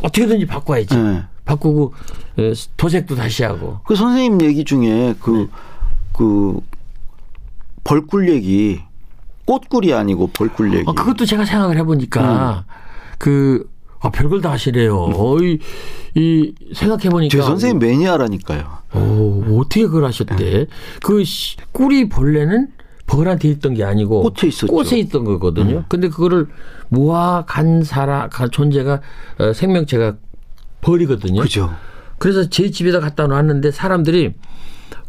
어떻게든지 0.03 0.45
바꿔야지. 0.47 0.95
네. 0.97 1.23
바꾸고 1.47 1.95
어, 2.37 2.53
도색도 2.77 3.15
다시 3.17 3.43
하고. 3.45 3.79
그 3.87 3.97
선생님 3.97 4.43
얘기 4.43 4.65
중에 4.65 5.15
그, 5.21 5.49
그, 6.13 6.61
벌꿀 7.85 8.29
얘기, 8.29 8.83
꽃꿀이 9.47 9.95
아니고 9.95 10.29
벌꿀 10.29 10.75
얘기. 10.75 10.85
어, 10.87 10.93
그것도 10.93 11.25
제가 11.25 11.47
생각을 11.47 11.79
해보니까 11.79 12.65
그 13.19 13.69
아, 14.01 14.11
별걸 14.11 14.41
다 14.41 14.53
하시래요. 14.53 14.97
어이, 14.97 15.59
이 16.15 16.55
생각해보니까 16.73 17.37
제 17.37 17.43
선생님 17.43 17.81
매니아라니까요. 17.81 18.79
오, 18.95 19.61
어떻게 19.61 19.83
그걸 19.83 20.05
하셨대? 20.05 20.67
그 21.03 21.25
씨, 21.25 21.57
꿀이 21.73 22.09
본래는 22.09 22.69
벌한테 23.07 23.49
있던 23.49 23.75
게 23.75 23.85
아니고 23.85 24.23
꽃에 24.23 24.49
있었죠. 24.49 24.67
꽃에 24.69 24.99
있던 25.01 25.25
거거든요. 25.25 25.85
근데 25.89 26.09
그거를 26.09 26.47
모아 26.89 27.45
간 27.47 27.83
사람, 27.83 28.29
간 28.31 28.51
존재가 28.51 29.01
어, 29.39 29.53
생명체가 29.53 30.17
벌이거든요. 30.81 31.41
그죠. 31.41 31.75
그래서 32.19 32.49
제 32.49 32.71
집에다 32.71 33.01
갖다 33.01 33.27
놨는데 33.27 33.71
사람들이 33.73 34.35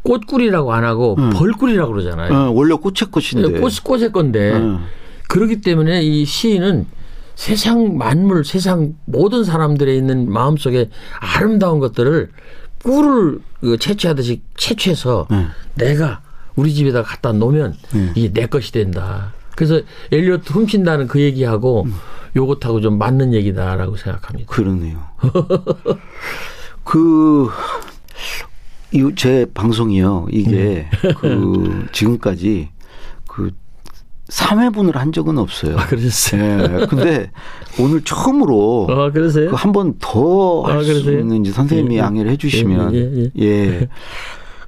꽃꿀이라고 0.04 0.74
안 0.74 0.86
하고 0.86 1.15
벌꿀이라고 1.15 1.91
그러잖아요. 1.91 2.34
어, 2.34 2.52
원래 2.52 2.74
꽃의 2.74 3.12
꽃인데. 3.12 3.60
꽃, 3.60 3.84
꽃의 3.84 4.12
건데 4.12 4.54
음. 4.54 4.86
그렇기 5.28 5.62
때문에 5.62 6.02
이 6.02 6.26
시인은 6.26 6.88
세상 7.39 7.97
만물, 7.97 8.43
세상 8.43 8.95
모든 9.06 9.45
사람들에 9.45 9.95
있는 9.95 10.30
마음속에 10.30 10.89
아름다운 11.21 11.80
것들을 11.80 12.30
꿀을 12.84 13.39
그 13.62 13.78
채취하듯이 13.78 14.41
채취해서 14.58 15.25
음. 15.32 15.47
내가 15.75 16.19
우리 16.58 16.73
집에다 16.73 17.02
갖다 17.02 17.32
놓으면 17.32 17.75
음. 17.95 18.12
이게 18.15 18.34
내 18.34 18.45
것이 18.45 18.73
된다. 18.73 19.32
그래서 19.56 19.80
엘리어트 20.12 20.52
훔친다는 20.52 21.08
그 21.08 21.21
얘기하고 21.21 21.84
음. 21.84 21.93
요것하고 22.36 22.82
좀 22.82 22.97
맞는 22.97 23.34
얘기다라고 23.34 23.95
생각합니다. 23.95 24.52
그러네요. 24.54 25.02
그, 26.84 27.47
이 28.91 29.12
제 29.15 29.45
방송이요. 29.54 30.28
이게 30.30 30.52
네. 30.52 30.89
그 31.21 31.88
지금까지 31.93 32.67
그 33.30 33.52
3회분을 34.30 34.94
한 34.94 35.12
적은 35.12 35.38
없어요. 35.38 35.78
아, 35.78 35.86
그러셨어요? 35.88 36.82
예. 36.82 36.86
근데 36.86 37.32
오늘 37.80 38.04
처음으로 38.04 38.88
아, 38.89 39.12
그러세요? 39.12 39.52
한번더 39.52 40.63
아, 40.65 40.74
할수 40.74 40.94
그러세요? 40.94 41.20
있는지 41.20 41.52
선생님이 41.52 41.96
예, 41.96 42.00
예. 42.00 42.04
양해를 42.04 42.32
해 42.32 42.38
주시면 42.38 42.94
예, 42.96 43.00
예, 43.00 43.32
예. 43.42 43.88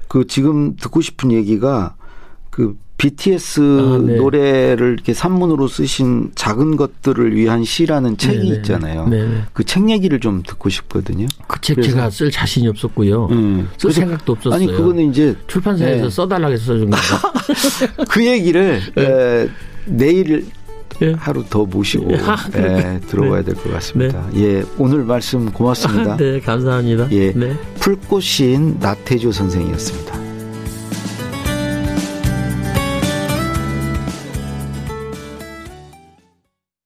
그 0.08 0.26
지금 0.26 0.76
듣고 0.76 1.00
싶은 1.00 1.32
얘기가 1.32 1.94
그 2.50 2.76
BTS 3.02 3.60
아, 3.60 3.98
네. 4.06 4.14
노래를 4.14 4.92
이렇게 4.92 5.12
산문으로 5.12 5.66
쓰신 5.66 6.30
작은 6.36 6.76
것들을 6.76 7.34
위한 7.34 7.64
시라는 7.64 8.16
책이 8.16 8.38
네, 8.38 8.42
네. 8.50 8.56
있잖아요. 8.58 9.08
네, 9.08 9.26
네. 9.26 9.42
그책 9.52 9.90
얘기를 9.90 10.20
좀 10.20 10.44
듣고 10.46 10.68
싶거든요. 10.68 11.26
그 11.48 11.60
책 11.60 11.82
제가 11.82 12.10
쓸 12.10 12.30
자신이 12.30 12.68
없었고요. 12.68 13.26
음. 13.32 13.68
쓸 13.76 13.88
그래서- 13.90 14.00
생각도 14.02 14.32
없었어요. 14.34 14.54
아니 14.54 14.66
그거는 14.68 15.10
이제 15.10 15.34
출판사에서 15.48 16.04
네. 16.04 16.10
써달라고 16.10 16.52
해서 16.52 16.64
써준 16.66 16.90
겁니다. 16.90 17.32
그 18.08 18.24
얘기를 18.24 18.80
에, 18.96 19.48
내일 19.86 20.46
예. 21.00 21.12
하루 21.18 21.44
더 21.50 21.64
모시고 21.64 22.14
아, 22.24 22.36
에, 22.56 23.00
들어봐야 23.08 23.42
될 23.42 23.56
것 23.56 23.72
같습니다. 23.72 24.24
예, 24.36 24.62
오늘 24.78 25.02
말씀 25.02 25.50
고맙습니다. 25.50 26.16
네, 26.22 26.38
감사합니다. 26.38 27.08
예, 27.10 27.32
네. 27.32 27.56
풀꽃 27.80 28.22
시인 28.22 28.76
나태조 28.78 29.32
선생이었습니다. 29.32 30.31